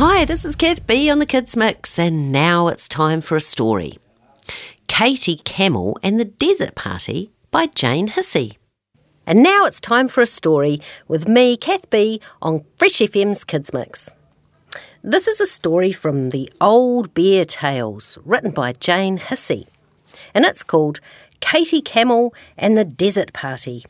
Hi, 0.02 0.24
this 0.24 0.46
is 0.46 0.56
Kath 0.56 0.88
Bee 0.88 1.10
on 1.10 1.20
the 1.20 1.26
Kids 1.26 1.58
Mix, 1.58 2.00
and 2.00 2.32
now 2.32 2.70
it's 2.70 2.88
time 2.88 3.20
for 3.20 3.36
a 3.36 3.42
story 3.42 4.00
Katie 4.88 5.42
Camel 5.44 6.00
and 6.02 6.18
the 6.18 6.24
Desert 6.24 6.74
Party 6.74 7.32
by 7.52 7.66
Jane 7.66 8.08
Hissey. 8.08 8.58
And 9.28 9.44
now 9.44 9.66
it's 9.66 9.82
time 9.82 10.08
for 10.08 10.22
a 10.22 10.26
story 10.26 10.80
with 11.10 11.28
me, 11.28 11.58
Kath 11.58 11.90
Bee, 11.90 12.22
on 12.42 12.64
Fresh 12.78 13.00
FM's 13.00 13.44
Kids 13.44 13.74
Mix. 13.74 14.10
This 15.04 15.28
is 15.28 15.42
a 15.42 15.46
story 15.46 15.92
from 15.92 16.30
the 16.30 16.50
Old 16.62 17.14
Bear 17.14 17.44
Tales, 17.44 18.18
written 18.24 18.52
by 18.52 18.72
Jane 18.72 19.18
Hissey, 19.18 19.68
and 20.34 20.46
it's 20.46 20.64
called 20.64 21.02
Katie 21.42 21.82
Camel 21.82 22.34
and 22.58 22.78
the 22.78 22.86
Desert 22.86 23.34
Party. 23.34 23.84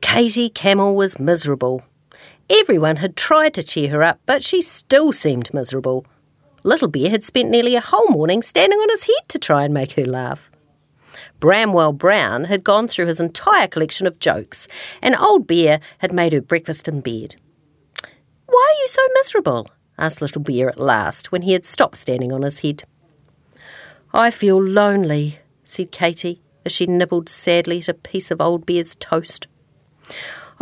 Katie 0.00 0.48
Camel 0.48 0.94
was 0.94 1.18
miserable. 1.18 1.82
Everyone 2.60 2.96
had 2.96 3.16
tried 3.16 3.54
to 3.54 3.62
cheer 3.62 3.88
her 3.90 4.02
up, 4.02 4.20
but 4.26 4.44
she 4.44 4.60
still 4.60 5.10
seemed 5.10 5.54
miserable. 5.54 6.04
Little 6.64 6.88
Bear 6.88 7.08
had 7.08 7.24
spent 7.24 7.48
nearly 7.48 7.76
a 7.76 7.80
whole 7.80 8.08
morning 8.08 8.42
standing 8.42 8.78
on 8.78 8.90
his 8.90 9.04
head 9.04 9.28
to 9.28 9.38
try 9.38 9.64
and 9.64 9.72
make 9.72 9.92
her 9.92 10.04
laugh. 10.04 10.50
Bramwell 11.40 11.94
Brown 11.94 12.44
had 12.44 12.62
gone 12.62 12.88
through 12.88 13.06
his 13.06 13.20
entire 13.20 13.66
collection 13.68 14.06
of 14.06 14.18
jokes, 14.18 14.68
and 15.00 15.16
Old 15.16 15.46
Bear 15.46 15.80
had 15.98 16.12
made 16.12 16.34
her 16.34 16.42
breakfast 16.42 16.88
in 16.88 17.00
bed. 17.00 17.36
Why 18.46 18.74
are 18.76 18.80
you 18.82 18.88
so 18.88 19.02
miserable? 19.14 19.70
asked 19.96 20.20
Little 20.20 20.42
Bear 20.42 20.68
at 20.68 20.78
last, 20.78 21.32
when 21.32 21.42
he 21.42 21.54
had 21.54 21.64
stopped 21.64 21.96
standing 21.96 22.32
on 22.32 22.42
his 22.42 22.60
head. 22.60 22.84
I 24.12 24.30
feel 24.30 24.62
lonely, 24.62 25.38
said 25.64 25.90
Katie, 25.90 26.42
as 26.66 26.72
she 26.72 26.84
nibbled 26.84 27.30
sadly 27.30 27.78
at 27.78 27.88
a 27.88 27.94
piece 27.94 28.30
of 28.30 28.42
Old 28.42 28.66
Bear's 28.66 28.94
toast. 28.94 29.46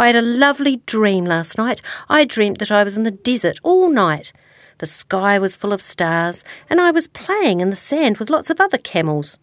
I 0.01 0.07
had 0.07 0.17
a 0.17 0.23
lovely 0.23 0.79
dream 0.87 1.27
last 1.27 1.59
night. 1.59 1.83
I 2.09 2.25
dreamt 2.25 2.59
that 2.61 2.73
I 2.73 2.85
was 2.85 2.97
in 2.97 3.03
the 3.03 3.11
desert 3.11 3.59
all 3.63 3.91
night. 3.91 4.33
The 4.79 4.87
sky 4.87 5.39
was 5.39 5.57
full 5.57 5.75
of 5.75 5.83
stars, 5.83 6.43
and 6.71 6.81
I 6.81 6.91
was 6.91 7.07
playing 7.07 7.61
in 7.61 7.69
the 7.69 7.77
sand 7.77 8.17
with 8.17 8.31
lots 8.31 8.49
of 8.49 8.63
other 8.63 8.79
camels. 8.79 9.39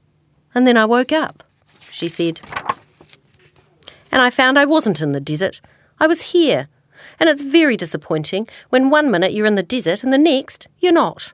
And 0.56 0.66
then 0.66 0.76
I 0.76 0.86
woke 0.86 1.12
up, 1.12 1.44
she 1.92 2.08
said. 2.08 2.42
And 4.12 4.20
I 4.20 4.32
found 4.32 4.58
I 4.58 4.66
wasn't 4.66 5.00
in 5.00 5.12
the 5.12 5.20
desert. 5.20 5.62
I 6.00 6.08
was 6.08 6.34
here. 6.34 6.70
And 7.20 7.30
it's 7.30 7.44
very 7.44 7.78
disappointing 7.78 8.48
when 8.70 8.90
one 8.90 9.12
minute 9.12 9.34
you're 9.34 9.46
in 9.46 9.54
the 9.54 9.62
desert 9.62 10.04
and 10.04 10.12
the 10.12 10.18
next 10.18 10.68
you're 10.80 10.92
not. 10.92 11.34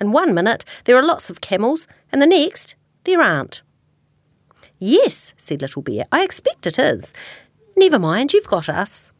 And 0.00 0.12
one 0.12 0.34
minute 0.34 0.64
there 0.82 0.96
are 0.96 1.06
lots 1.06 1.30
of 1.30 1.40
camels, 1.40 1.86
and 2.10 2.20
the 2.20 2.26
next 2.26 2.74
there 3.04 3.20
aren't. 3.20 3.62
Yes, 4.80 5.32
said 5.36 5.62
Little 5.62 5.82
Bear, 5.82 6.06
I 6.10 6.24
expect 6.24 6.66
it 6.66 6.76
is. 6.76 7.14
Never 7.78 8.00
mind, 8.00 8.32
you've 8.32 8.48
got 8.48 8.68
us. 8.68 9.12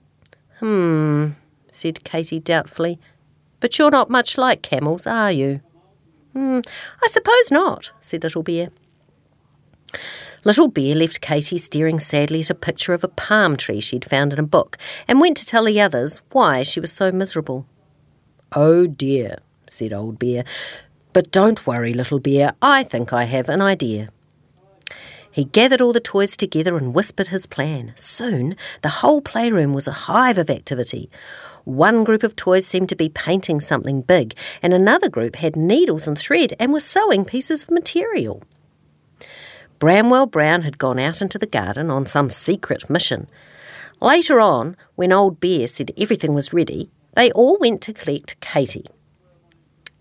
Hmm, 0.59 1.29
said 1.71 2.03
Katie 2.03 2.41
doubtfully. 2.41 2.99
But 3.61 3.79
you're 3.79 3.93
not 3.93 4.11
much 4.11 4.37
like 4.37 4.63
camels, 4.63 5.07
are 5.07 5.31
you? 5.31 5.61
Hmm, 6.33 6.61
I 7.01 7.07
suppose 7.07 7.53
not, 7.53 7.93
said 8.01 8.25
Little 8.25 8.43
Bear. 8.43 8.71
Little 10.43 10.67
Bear 10.67 10.97
left 10.97 11.21
Katie 11.21 11.57
staring 11.57 12.01
sadly 12.01 12.41
at 12.41 12.51
a 12.51 12.55
picture 12.55 12.93
of 12.95 13.05
a 13.05 13.09
palm 13.09 13.57
tree 13.57 13.81
she'd 13.81 14.05
found 14.05 14.33
in 14.33 14.41
a 14.41 14.55
book 14.57 14.77
and 15.07 15.21
went 15.21 15.37
to 15.37 15.47
tell 15.47 15.65
the 15.65 15.81
others 15.81 16.21
why 16.33 16.65
she 16.65 16.81
was 16.81 16.91
so 16.91 17.13
miserable. 17.13 17.65
Oh 18.57 18.89
dear, 18.89 19.37
said 19.71 19.93
Old 19.93 20.19
Bear. 20.19 20.43
But 21.13 21.31
don't 21.31 21.65
worry, 21.65 21.95
Little 21.95 22.19
Bear, 22.19 22.55
I 22.61 22.83
think 22.83 23.13
I 23.13 23.23
have 23.25 23.49
an 23.49 23.63
idea. 23.63 24.09
He 25.39 25.45
gathered 25.45 25.80
all 25.80 25.93
the 25.93 26.01
toys 26.01 26.36
together 26.36 26.76
and 26.76 26.93
whispered 26.93 27.28
his 27.28 27.47
plan. 27.47 27.93
Soon, 27.95 28.57
the 28.82 28.89
whole 28.89 29.20
playroom 29.20 29.72
was 29.72 29.86
a 29.86 29.93
hive 29.93 30.36
of 30.36 30.51
activity. 30.51 31.09
One 31.62 32.03
group 32.03 32.24
of 32.24 32.34
toys 32.34 32.66
seemed 32.66 32.89
to 32.89 32.97
be 32.97 33.09
painting 33.09 33.61
something 33.61 34.03
big, 34.03 34.34
and 34.62 34.74
another 34.74 35.09
group 35.09 35.36
had 35.36 35.55
needles 35.55 36.09
and 36.09 36.18
thread 36.18 36.55
and 36.59 36.72
were 36.72 36.80
sewing 36.80 37.24
pieces 37.24 37.62
of 37.62 37.70
material. 37.70 38.43
Bramwell 39.78 40.26
Brown 40.26 40.62
had 40.62 40.76
gone 40.76 40.99
out 40.99 41.22
into 41.22 41.39
the 41.39 41.47
garden 41.47 41.89
on 41.89 42.05
some 42.05 42.30
secret 42.30 42.91
mission. 42.91 43.28
Later 44.01 44.41
on, 44.41 44.76
when 44.97 45.12
Old 45.12 45.39
Bear 45.39 45.68
said 45.68 45.93
everything 45.97 46.34
was 46.34 46.53
ready, 46.53 46.91
they 47.14 47.30
all 47.30 47.59
went 47.61 47.80
to 47.82 47.93
collect 47.93 48.41
Katie. 48.41 48.86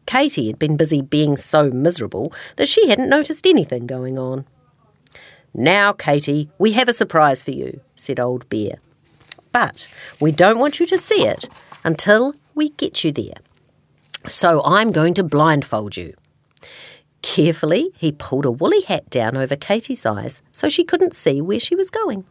Katie 0.08 0.48
had 0.48 0.58
been 0.58 0.78
busy 0.78 1.04
being 1.04 1.38
so 1.38 1.70
miserable 1.70 2.34
that 2.56 2.68
she 2.68 2.90
hadn't 2.90 3.08
noticed 3.08 3.46
anything 3.46 3.86
going 3.86 4.18
on. 4.18 4.48
Now, 5.60 5.92
Katie, 5.92 6.52
we 6.60 6.74
have 6.74 6.88
a 6.88 6.94
surprise 6.94 7.42
for 7.42 7.50
you, 7.50 7.82
said 7.96 8.20
Old 8.20 8.48
Bear. 8.48 8.76
But 9.52 9.88
we 10.20 10.32
don't 10.32 10.60
want 10.60 10.80
you 10.80 10.86
to 10.86 11.00
see 11.00 11.26
it 11.26 11.50
until 11.84 12.36
we 12.54 12.70
get 12.70 13.04
you 13.04 13.12
there. 13.12 13.34
So 14.28 14.62
I'm 14.64 14.92
going 14.92 15.16
to 15.16 15.24
blindfold 15.24 15.98
you. 15.98 16.14
Carefully, 17.24 17.90
he 17.98 18.12
pulled 18.12 18.46
a 18.46 18.52
woolly 18.52 18.82
hat 18.82 19.10
down 19.10 19.36
over 19.36 19.56
Katie's 19.56 20.06
eyes 20.06 20.44
so 20.52 20.70
she 20.70 20.84
couldn't 20.84 21.16
see 21.16 21.42
where 21.42 21.60
she 21.60 21.76
was 21.76 21.90
going. 21.90 22.26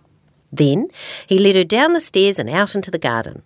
Then 0.53 0.87
he 1.27 1.41
led 1.41 1.57
her 1.57 1.65
down 1.65 1.95
the 1.95 2.01
stairs 2.01 2.39
and 2.39 2.49
out 2.49 2.77
into 2.77 2.93
the 2.93 2.99
garden. 2.99 3.43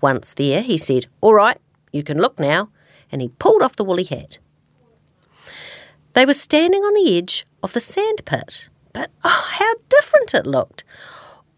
Once 0.00 0.32
there, 0.32 0.62
he 0.62 0.78
said, 0.78 1.06
All 1.20 1.34
right, 1.34 1.58
you 1.92 2.02
can 2.02 2.16
look 2.16 2.38
now, 2.38 2.70
and 3.12 3.20
he 3.20 3.28
pulled 3.28 3.60
off 3.60 3.76
the 3.76 3.84
woolly 3.84 4.04
hat. 4.04 4.38
They 6.14 6.24
were 6.24 6.32
standing 6.32 6.80
on 6.80 6.94
the 6.94 7.18
edge 7.18 7.44
of 7.62 7.74
the 7.74 7.80
sand 7.80 8.22
pit. 8.24 8.70
But 8.92 9.10
oh, 9.24 9.46
how 9.58 9.74
different 9.88 10.34
it 10.34 10.46
looked! 10.46 10.84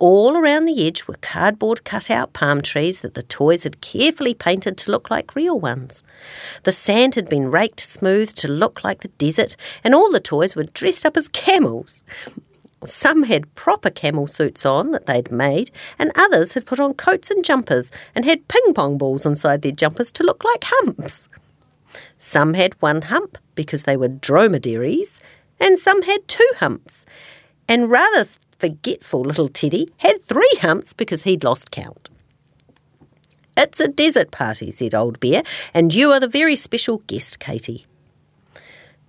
All 0.00 0.36
around 0.36 0.64
the 0.64 0.86
edge 0.86 1.06
were 1.06 1.16
cardboard 1.20 1.84
cut 1.84 2.10
out 2.10 2.32
palm 2.32 2.60
trees 2.60 3.00
that 3.00 3.14
the 3.14 3.22
toys 3.22 3.62
had 3.62 3.80
carefully 3.80 4.34
painted 4.34 4.76
to 4.78 4.90
look 4.90 5.08
like 5.08 5.34
real 5.34 5.58
ones. 5.58 6.02
The 6.64 6.72
sand 6.72 7.14
had 7.14 7.28
been 7.28 7.50
raked 7.50 7.80
smooth 7.80 8.34
to 8.34 8.48
look 8.48 8.82
like 8.82 9.00
the 9.00 9.08
desert, 9.08 9.56
and 9.82 9.94
all 9.94 10.10
the 10.10 10.20
toys 10.20 10.56
were 10.56 10.64
dressed 10.64 11.06
up 11.06 11.16
as 11.16 11.28
camels. 11.28 12.02
Some 12.84 13.22
had 13.22 13.54
proper 13.54 13.88
camel 13.88 14.26
suits 14.26 14.66
on 14.66 14.90
that 14.90 15.06
they'd 15.06 15.30
made, 15.30 15.70
and 15.98 16.12
others 16.16 16.52
had 16.52 16.66
put 16.66 16.80
on 16.80 16.94
coats 16.94 17.30
and 17.30 17.44
jumpers 17.44 17.90
and 18.14 18.24
had 18.24 18.48
ping 18.48 18.74
pong 18.74 18.98
balls 18.98 19.24
inside 19.24 19.62
their 19.62 19.72
jumpers 19.72 20.12
to 20.12 20.24
look 20.24 20.44
like 20.44 20.64
humps. 20.66 21.28
Some 22.18 22.54
had 22.54 22.74
one 22.82 23.02
hump 23.02 23.38
because 23.54 23.84
they 23.84 23.96
were 23.96 24.08
dromedaries, 24.08 25.20
and 25.60 25.78
some 25.78 26.02
had 26.02 26.26
two 26.28 26.50
humps. 26.58 27.06
And 27.68 27.90
rather 27.90 28.26
forgetful 28.58 29.22
little 29.22 29.48
Teddy 29.48 29.90
had 29.98 30.20
three 30.20 30.52
humps 30.60 30.92
because 30.92 31.22
he'd 31.22 31.44
lost 31.44 31.70
count. 31.70 32.10
It's 33.56 33.80
a 33.80 33.88
desert 33.88 34.30
party, 34.30 34.70
said 34.70 34.94
Old 34.94 35.20
Bear, 35.20 35.42
and 35.72 35.94
you 35.94 36.10
are 36.10 36.20
the 36.20 36.28
very 36.28 36.56
special 36.56 36.98
guest, 37.06 37.38
Katie. 37.38 37.84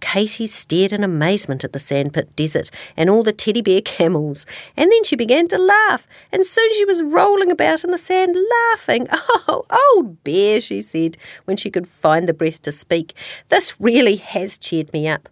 Katie 0.02 0.46
stared 0.46 0.94
in 0.94 1.04
amazement 1.04 1.64
at 1.64 1.74
the 1.74 1.80
sandpit 1.80 2.36
desert 2.36 2.70
and 2.96 3.10
all 3.10 3.24
the 3.24 3.34
teddy 3.34 3.62
bear 3.62 3.82
camels, 3.86 4.46
and 4.78 4.92
then 4.92 5.04
she 5.04 5.16
began 5.16 5.48
to 5.48 5.58
laugh, 5.58 6.08
and 6.32 6.46
soon 6.46 6.74
she 6.74 6.86
was 6.86 7.02
rolling 7.02 7.50
about 7.50 7.84
in 7.84 7.92
the 7.92 7.98
sand 7.98 8.36
laughing. 8.72 9.08
Oh, 9.48 9.64
old 9.96 10.24
bear, 10.24 10.60
she 10.60 10.82
said, 10.82 11.18
when 11.46 11.56
she 11.56 11.70
could 11.70 11.88
find 11.88 12.28
the 12.28 12.34
breath 12.34 12.62
to 12.64 12.72
speak, 12.72 13.14
this 13.50 13.80
really 13.80 14.16
has 14.16 14.58
cheered 14.58 14.92
me 14.92 15.08
up. 15.08 15.30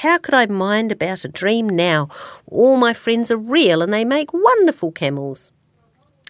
How 0.00 0.18
could 0.18 0.34
I 0.34 0.44
mind 0.44 0.92
about 0.92 1.24
a 1.24 1.28
dream 1.28 1.70
now? 1.70 2.10
All 2.48 2.76
my 2.76 2.92
friends 2.92 3.30
are 3.30 3.38
real 3.38 3.80
and 3.80 3.90
they 3.90 4.04
make 4.04 4.30
wonderful 4.34 4.92
camels. 4.92 5.52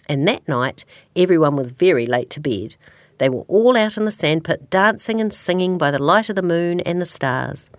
And 0.07 0.25
that 0.25 0.47
night, 0.47 0.85
everyone 1.17 1.57
was 1.57 1.71
very 1.71 2.05
late 2.05 2.29
to 2.29 2.39
bed. 2.39 2.77
They 3.17 3.27
were 3.27 3.43
all 3.49 3.75
out 3.75 3.97
in 3.97 4.05
the 4.05 4.11
sandpit 4.11 4.69
dancing 4.69 5.19
and 5.19 5.33
singing 5.33 5.77
by 5.77 5.91
the 5.91 5.99
light 5.99 6.29
of 6.29 6.37
the 6.37 6.41
moon 6.41 6.79
and 6.79 7.01
the 7.01 7.05
stars. 7.05 7.69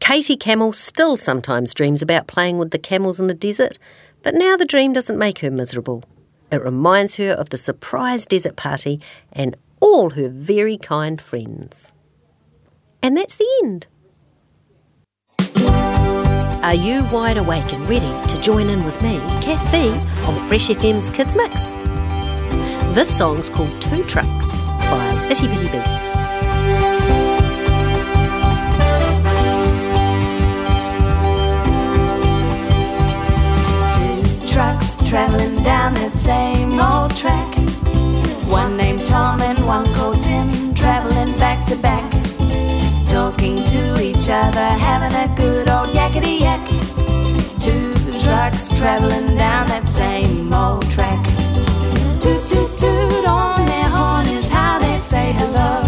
Katie 0.00 0.38
Camel 0.38 0.72
still 0.72 1.18
sometimes 1.18 1.74
dreams 1.74 2.00
about 2.00 2.26
playing 2.26 2.56
with 2.56 2.70
the 2.70 2.78
camels 2.78 3.20
in 3.20 3.26
the 3.26 3.34
desert, 3.34 3.78
but 4.22 4.34
now 4.34 4.56
the 4.56 4.64
dream 4.64 4.94
doesn't 4.94 5.18
make 5.18 5.40
her 5.40 5.50
miserable. 5.50 6.02
It 6.50 6.64
reminds 6.64 7.16
her 7.16 7.32
of 7.32 7.50
the 7.50 7.58
surprise 7.58 8.24
desert 8.24 8.56
party 8.56 9.02
and 9.34 9.54
all 9.80 10.10
her 10.10 10.28
very 10.28 10.78
kind 10.78 11.20
friends. 11.20 11.92
And 13.02 13.14
that's 13.14 13.36
the 13.36 13.60
end. 13.62 13.86
Are 16.64 16.74
you 16.74 17.04
wide 17.08 17.36
awake 17.36 17.74
and 17.74 17.86
ready 17.86 18.10
to 18.26 18.40
join 18.40 18.70
in 18.70 18.86
with 18.86 19.02
me, 19.02 19.18
Kath 19.42 19.70
Bee, 19.70 19.90
on 20.24 20.48
Fresh 20.48 20.68
FM's 20.68 21.10
Kids 21.10 21.36
Mix? 21.36 21.72
This 22.94 23.14
song's 23.14 23.50
called 23.50 23.82
Two 23.82 24.02
Trucks 24.04 24.62
by 24.64 25.28
Itty 25.30 25.46
Bitty 25.46 25.68
Beats. 25.68 26.12
Two 33.98 34.54
trucks 34.54 34.96
traveling 35.06 35.62
down 35.62 35.92
that 35.92 36.12
same 36.14 36.80
old 36.80 37.14
track. 37.14 37.54
One 38.48 38.78
named 38.78 39.04
Tom 39.04 39.42
and 39.42 39.66
one 39.66 39.84
called 39.94 40.22
Tim, 40.22 40.72
traveling 40.72 41.38
back 41.38 41.66
to 41.66 41.76
back 41.76 42.13
talking 43.34 43.64
to 43.64 44.02
each 44.02 44.28
other, 44.28 44.60
having 44.60 45.14
a 45.14 45.34
good 45.36 45.68
old 45.68 45.88
yakety 45.88 46.40
yak. 46.40 46.64
Two 47.58 47.92
trucks 48.22 48.68
traveling 48.78 49.36
down 49.36 49.66
that 49.66 49.86
same 49.86 50.52
old 50.52 50.88
track. 50.90 51.24
Toot 52.20 52.46
toot 52.46 52.70
toot 52.78 53.24
on 53.26 53.66
their 53.66 53.88
horn 53.88 54.26
is 54.28 54.48
how 54.48 54.78
they 54.78 54.98
say 55.00 55.32
hello. 55.32 55.82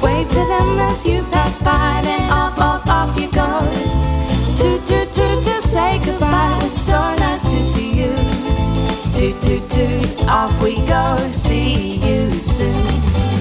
Wave 0.00 0.28
to 0.28 0.42
them 0.52 0.78
as 0.78 1.06
you 1.06 1.22
pass 1.30 1.58
by, 1.58 2.00
then 2.02 2.30
off 2.30 2.58
off 2.58 2.86
off 2.86 3.18
you 3.20 3.30
go. 3.32 3.50
Toot 4.56 4.86
toot 4.86 5.12
toot 5.12 5.42
to 5.44 5.60
say 5.60 6.00
goodbye, 6.04 6.56
it 6.56 6.62
was 6.62 6.86
so 6.90 7.14
nice 7.16 7.44
to 7.50 7.62
see 7.64 7.90
you. 8.02 8.14
Toot 9.12 9.40
toot 9.42 9.68
toot, 9.68 10.26
off 10.28 10.62
we 10.62 10.76
go, 10.86 11.16
see 11.30 11.96
you 11.96 12.30
soon. 12.32 13.35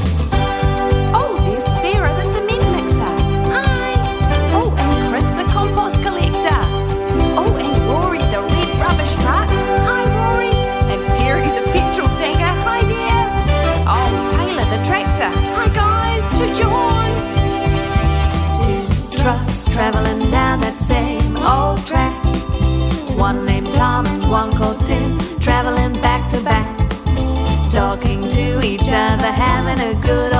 Other, 29.78 29.86
having 29.86 29.98
a 29.98 30.02
good 30.02 30.35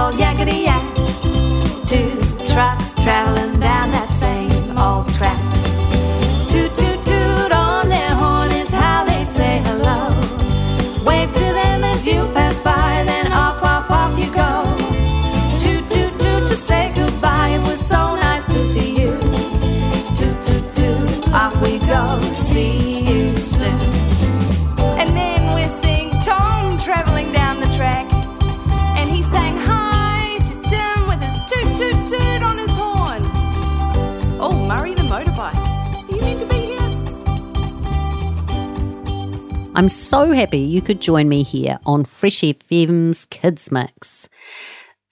I'm 39.78 39.90
so 39.90 40.32
happy 40.32 40.60
you 40.60 40.82
could 40.82 41.02
join 41.02 41.28
me 41.28 41.44
here 41.44 41.80
on 41.86 42.06
Fresh 42.06 42.40
FM's 42.40 43.26
Kids 43.26 43.74
Mix. 43.74 44.30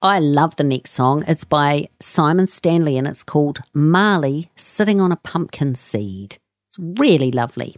I 0.02 0.20
love 0.20 0.56
the 0.56 0.64
next 0.64 0.92
song. 0.92 1.26
It's 1.28 1.44
by 1.44 1.90
Simon 2.00 2.48
Stanley 2.48 2.98
and 2.98 3.06
it's 3.06 3.26
called 3.26 3.60
Marley 3.74 4.52
Sitting 4.56 5.02
on 5.02 5.12
a 5.12 5.18
Pumpkin 5.18 5.76
Seed. 5.76 6.38
It's 6.70 6.80
really 6.80 7.30
lovely. 7.30 7.76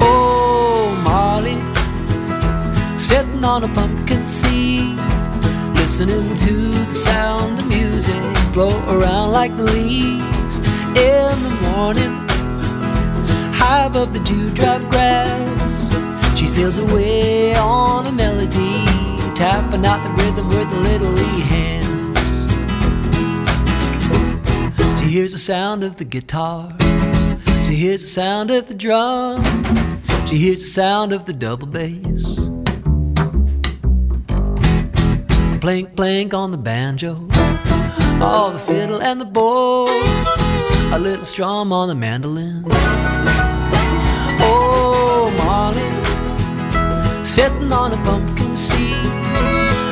Oh, 0.00 1.02
Marley, 1.04 1.60
sitting 2.98 3.44
on 3.44 3.64
a 3.64 3.68
pumpkin 3.74 4.26
seed, 4.26 4.96
listening 5.76 6.34
to 6.38 6.52
the 6.70 6.94
sound 6.94 7.58
of 7.58 7.66
music 7.66 8.14
blow 8.54 8.70
around 8.88 9.32
like 9.32 9.54
the 9.58 9.64
leaves 9.64 10.39
in 10.96 11.42
the 11.42 11.70
morning, 11.70 12.12
high 13.52 13.86
above 13.86 14.12
the 14.12 14.20
dewdrop 14.20 14.80
grass. 14.90 15.94
She 16.38 16.46
sails 16.46 16.78
away 16.78 17.54
on 17.54 18.06
a 18.06 18.12
melody, 18.12 18.84
tapping 19.34 19.84
out 19.84 20.02
the 20.06 20.12
rhythm 20.22 20.48
with 20.48 20.68
her 20.68 20.80
little 20.80 21.16
hands. 21.52 22.46
She 25.00 25.08
hears 25.08 25.32
the 25.32 25.38
sound 25.38 25.84
of 25.84 25.96
the 25.96 26.04
guitar. 26.04 26.74
She 27.64 27.74
hears 27.76 28.02
the 28.02 28.08
sound 28.08 28.50
of 28.50 28.66
the 28.68 28.74
drum. 28.74 29.44
She 30.26 30.38
hears 30.38 30.60
the 30.62 30.68
sound 30.68 31.12
of 31.12 31.24
the 31.26 31.32
double 31.32 31.66
bass. 31.66 32.36
Plank, 35.60 35.94
plank 35.94 36.32
on 36.34 36.50
the 36.52 36.58
banjo. 36.58 37.28
Oh, 38.22 38.50
the 38.52 38.58
fiddle 38.58 39.00
and 39.02 39.20
the 39.20 39.24
bow. 39.24 40.49
A 40.92 40.98
little 40.98 41.24
strum 41.24 41.72
on 41.72 41.86
the 41.86 41.94
mandolin. 41.94 42.64
Oh, 44.42 45.30
Marley, 45.38 45.88
sitting 47.24 47.72
on 47.72 47.92
a 47.92 47.96
pumpkin 48.04 48.56
seed, 48.56 48.96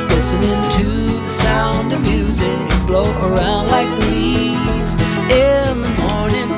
listening 0.09 0.61
to 0.77 0.85
the 1.21 1.29
sound 1.29 1.93
of 1.93 2.01
music 2.01 2.57
blow 2.85 3.09
around 3.29 3.67
like 3.67 3.87
leaves 4.09 4.95
in 5.31 5.81
the 5.81 5.89
morning 5.99 6.49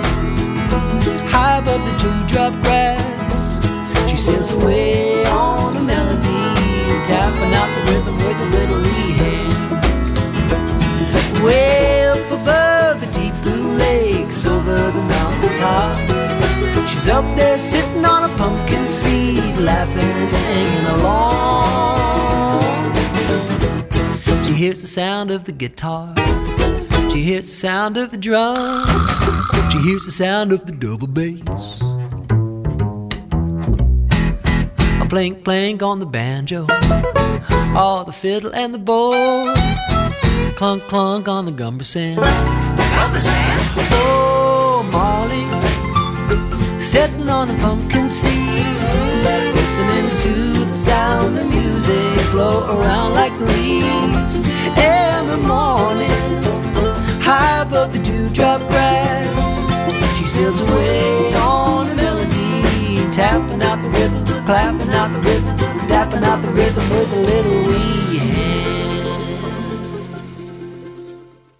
high 1.30 1.60
above 1.60 1.86
the 1.86 1.92
dewdrop 1.98 2.54
grass. 2.64 4.10
She 4.10 4.18
sails 4.18 4.50
away 4.52 5.24
on 5.26 5.78
a 5.78 5.82
melody, 5.82 7.04
tapping 7.06 7.54
out 7.54 7.70
the 7.76 7.82
rhythm 7.92 8.16
with 8.16 8.38
her 8.38 8.50
little 8.58 8.80
wee 8.80 9.14
hands. 9.22 10.14
Way 11.44 11.81
top. 15.62 15.98
She's 16.90 17.08
up 17.08 17.26
there 17.36 17.60
sitting 17.60 18.04
on 18.04 18.30
a 18.30 18.34
pumpkin 18.38 18.88
seed, 18.88 19.58
laughing 19.58 20.12
and 20.22 20.32
singing 20.32 20.86
along. 20.96 22.62
She 24.46 24.54
hears 24.54 24.82
the 24.82 24.88
sound 24.88 25.32
of 25.32 25.46
the 25.46 25.52
guitar. 25.52 26.14
She 27.12 27.22
hears 27.30 27.48
the 27.48 27.58
sound 27.68 27.98
of 27.98 28.12
the 28.12 28.18
drum. 28.18 28.56
She 29.72 29.78
hears 29.88 30.06
the 30.06 30.12
sound 30.12 30.52
of 30.52 30.66
the 30.66 30.74
double 30.74 31.08
bass. 31.08 31.42
A 35.02 35.06
plank, 35.08 35.44
plank 35.44 35.84
on 35.84 36.00
the 36.00 36.06
banjo. 36.06 36.66
Oh, 37.84 38.04
the 38.06 38.12
fiddle 38.12 38.54
and 38.54 38.74
the 38.74 38.80
bow. 38.80 39.54
Clunk, 40.56 40.84
clunk 40.84 41.28
on 41.28 41.46
the 41.46 41.52
gumbersand. 41.52 42.20
Oh, 42.22 44.21
Molly, 45.02 45.48
sitting 46.80 47.28
on 47.28 47.50
a 47.50 47.58
pumpkin 47.58 48.08
seed, 48.08 48.68
listening 49.58 50.08
to 50.26 50.34
the 50.70 50.74
sound 50.74 51.40
of 51.40 51.48
music 51.48 52.18
blow 52.30 52.58
around 52.76 53.16
like 53.16 53.36
leaves 53.52 54.38
in 54.78 55.20
the 55.34 55.42
morning, 55.54 56.30
high 57.20 57.64
above 57.64 57.94
the 57.94 58.00
dewdrop 58.10 58.62
grass. 58.70 59.54
She 60.20 60.26
sails 60.28 60.62
away 60.62 61.34
on 61.34 61.90
a 61.90 61.96
melody, 61.96 63.02
tapping 63.12 63.64
out 63.64 63.82
the 63.82 63.90
rhythm, 63.98 64.24
clapping 64.46 64.92
out 65.00 65.10
the 65.16 65.22
rhythm, 65.28 65.58
tapping 65.88 66.24
out 66.24 66.40
the 66.44 66.52
rhythm 66.60 66.86
with 66.92 67.12
a 67.14 67.22
little 67.30 67.60
wee 67.68 67.81